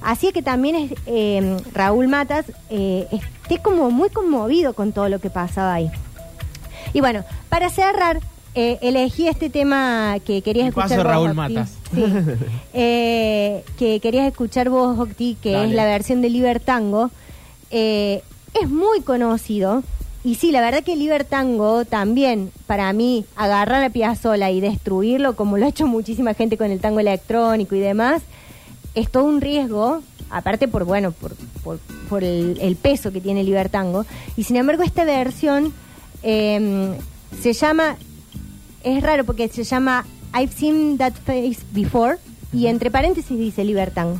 hacía 0.00 0.32
que 0.32 0.42
también 0.42 0.76
es, 0.76 0.94
eh, 1.06 1.58
Raúl 1.72 2.08
Matas 2.08 2.46
eh, 2.70 3.06
esté 3.10 3.60
como 3.60 3.90
muy 3.90 4.08
conmovido 4.08 4.72
con 4.72 4.92
todo 4.92 5.08
lo 5.10 5.18
que 5.18 5.28
pasaba 5.28 5.74
ahí. 5.74 5.90
Y 6.94 7.00
bueno, 7.00 7.24
para 7.50 7.68
cerrar, 7.68 8.20
eh, 8.58 8.76
elegí 8.82 9.28
este 9.28 9.50
tema 9.50 10.16
que 10.24 10.42
querías 10.42 10.66
escuchar 10.68 10.88
paso, 10.88 10.96
vos, 10.96 11.06
Raúl 11.06 11.28
Octi. 11.28 11.36
Matas. 11.36 11.70
Sí. 11.94 12.04
Eh, 12.74 13.64
que 13.78 14.00
querías 14.00 14.26
escuchar 14.26 14.68
vos, 14.68 14.98
Octi, 14.98 15.36
que 15.40 15.52
Dale. 15.52 15.68
es 15.68 15.74
la 15.74 15.84
versión 15.84 16.22
de 16.22 16.28
Libertango. 16.28 17.10
Eh, 17.70 18.22
es 18.60 18.68
muy 18.68 19.02
conocido. 19.02 19.84
Y 20.24 20.34
sí, 20.34 20.50
la 20.50 20.60
verdad 20.60 20.82
que 20.82 20.96
Libertango 20.96 21.84
también, 21.84 22.50
para 22.66 22.92
mí, 22.92 23.24
agarrar 23.36 23.84
a 23.84 23.90
Piazzolla 23.90 24.50
y 24.50 24.60
destruirlo, 24.60 25.36
como 25.36 25.56
lo 25.56 25.64
ha 25.64 25.68
hecho 25.68 25.86
muchísima 25.86 26.34
gente 26.34 26.56
con 26.56 26.72
el 26.72 26.80
tango 26.80 26.98
electrónico 26.98 27.76
y 27.76 27.80
demás, 27.80 28.22
es 28.96 29.08
todo 29.08 29.24
un 29.24 29.40
riesgo, 29.40 30.02
aparte 30.30 30.66
por, 30.66 30.84
bueno, 30.84 31.12
por, 31.12 31.36
por, 31.62 31.78
por 32.08 32.24
el, 32.24 32.58
el 32.60 32.74
peso 32.74 33.12
que 33.12 33.20
tiene 33.20 33.44
Libertango. 33.44 34.04
Y 34.36 34.42
sin 34.42 34.56
embargo, 34.56 34.82
esta 34.82 35.04
versión 35.04 35.72
se 36.22 37.52
llama, 37.52 37.96
es 38.96 39.02
raro 39.02 39.24
porque 39.24 39.48
se 39.48 39.64
llama 39.64 40.04
I've 40.34 40.52
seen 40.52 40.98
that 40.98 41.12
face 41.24 41.58
before, 41.72 42.18
y 42.52 42.66
entre 42.66 42.90
paréntesis 42.90 43.38
dice 43.38 43.64
Libertango. 43.64 44.18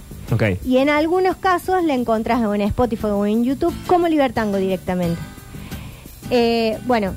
Y 0.64 0.76
en 0.76 0.90
algunos 0.90 1.36
casos 1.36 1.82
la 1.84 1.94
encontrás 1.94 2.42
en 2.42 2.60
Spotify 2.60 3.06
o 3.06 3.24
en 3.24 3.44
YouTube 3.44 3.74
como 3.86 4.08
Libertango 4.08 4.58
directamente. 4.58 5.20
Eh, 6.30 6.76
bueno, 6.86 7.14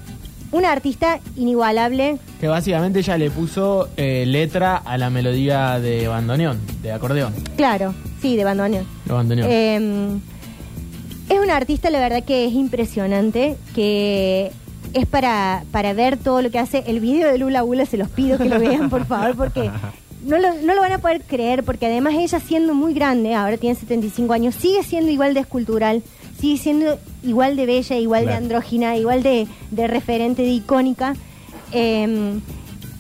una 0.52 0.72
artista 0.72 1.20
inigualable. 1.36 2.18
Que 2.40 2.48
básicamente 2.48 3.00
ella 3.00 3.18
le 3.18 3.30
puso 3.30 3.90
eh, 3.98 4.24
letra 4.26 4.78
a 4.78 4.98
la 4.98 5.10
melodía 5.10 5.80
de 5.80 6.08
bandoneón, 6.08 6.60
de 6.82 6.92
acordeón. 6.94 7.34
Claro, 7.58 7.94
sí, 8.22 8.38
de 8.38 8.44
bandoneón. 8.46 8.88
De 9.06 9.14
bandoneón. 9.14 9.50
Eh, 9.52 10.20
es 11.30 11.40
una 11.40 11.56
artista, 11.56 11.90
la 11.90 12.00
verdad 12.00 12.24
que 12.24 12.46
es 12.46 12.54
impresionante, 12.54 13.58
que 13.74 14.52
es 14.94 15.06
para, 15.06 15.64
para 15.72 15.94
ver 15.94 16.18
todo 16.18 16.42
lo 16.42 16.52
que 16.52 16.60
hace. 16.60 16.84
El 16.88 17.00
video 17.00 17.32
de 17.32 17.38
Lula 17.38 17.64
Ula 17.64 17.86
se 17.86 17.98
los 17.98 18.10
pido 18.10 18.38
que 18.38 18.46
lo 18.46 18.60
vean, 18.60 18.90
por 18.90 19.06
favor, 19.06 19.36
porque 19.36 19.70
no 20.26 20.38
lo, 20.38 20.54
no 20.54 20.76
lo 20.76 20.82
van 20.82 20.92
a 20.94 20.98
poder 21.00 21.22
creer, 21.24 21.64
porque 21.64 21.88
además 21.88 22.14
ella 22.18 22.40
siendo 22.40 22.74
muy 22.74 22.94
grande, 22.94 23.34
ahora 23.34 23.58
tiene 23.58 23.76
75 23.76 24.34
años, 24.34 24.56
sigue 24.56 24.84
siendo 24.84 25.12
igual 25.12 25.34
de 25.34 25.42
escultural, 25.42 26.04
sigue 26.40 26.58
siendo 26.58 27.00
igual 27.24 27.56
de 27.56 27.66
bella, 27.66 27.98
igual 27.98 28.26
de 28.26 28.34
andrógina, 28.34 28.98
igual 28.98 29.24
de, 29.24 29.48
de 29.72 29.88
referente, 29.88 30.42
de 30.42 30.50
icónica. 30.50 31.16
Eh, 31.72 32.40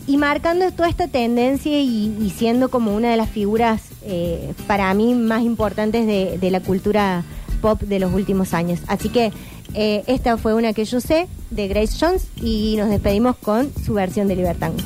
y 0.07 0.17
marcando 0.17 0.69
toda 0.71 0.89
esta 0.89 1.07
tendencia 1.07 1.79
y, 1.79 2.15
y 2.19 2.29
siendo 2.31 2.69
como 2.69 2.95
una 2.95 3.11
de 3.11 3.17
las 3.17 3.29
figuras 3.29 3.83
eh, 4.03 4.53
para 4.65 4.91
mí 4.93 5.13
más 5.13 5.43
importantes 5.43 6.07
de, 6.07 6.37
de 6.39 6.51
la 6.51 6.59
cultura 6.59 7.23
pop 7.61 7.79
de 7.81 7.99
los 7.99 8.13
últimos 8.13 8.53
años. 8.53 8.79
Así 8.87 9.09
que 9.09 9.31
eh, 9.73 10.03
esta 10.07 10.37
fue 10.37 10.53
una 10.53 10.73
que 10.73 10.85
yo 10.85 10.99
sé 10.99 11.27
de 11.49 11.67
Grace 11.67 11.97
Jones 11.99 12.27
y 12.41 12.75
nos 12.77 12.89
despedimos 12.89 13.35
con 13.37 13.71
su 13.85 13.93
versión 13.93 14.27
de 14.27 14.35
Libertango. 14.35 14.77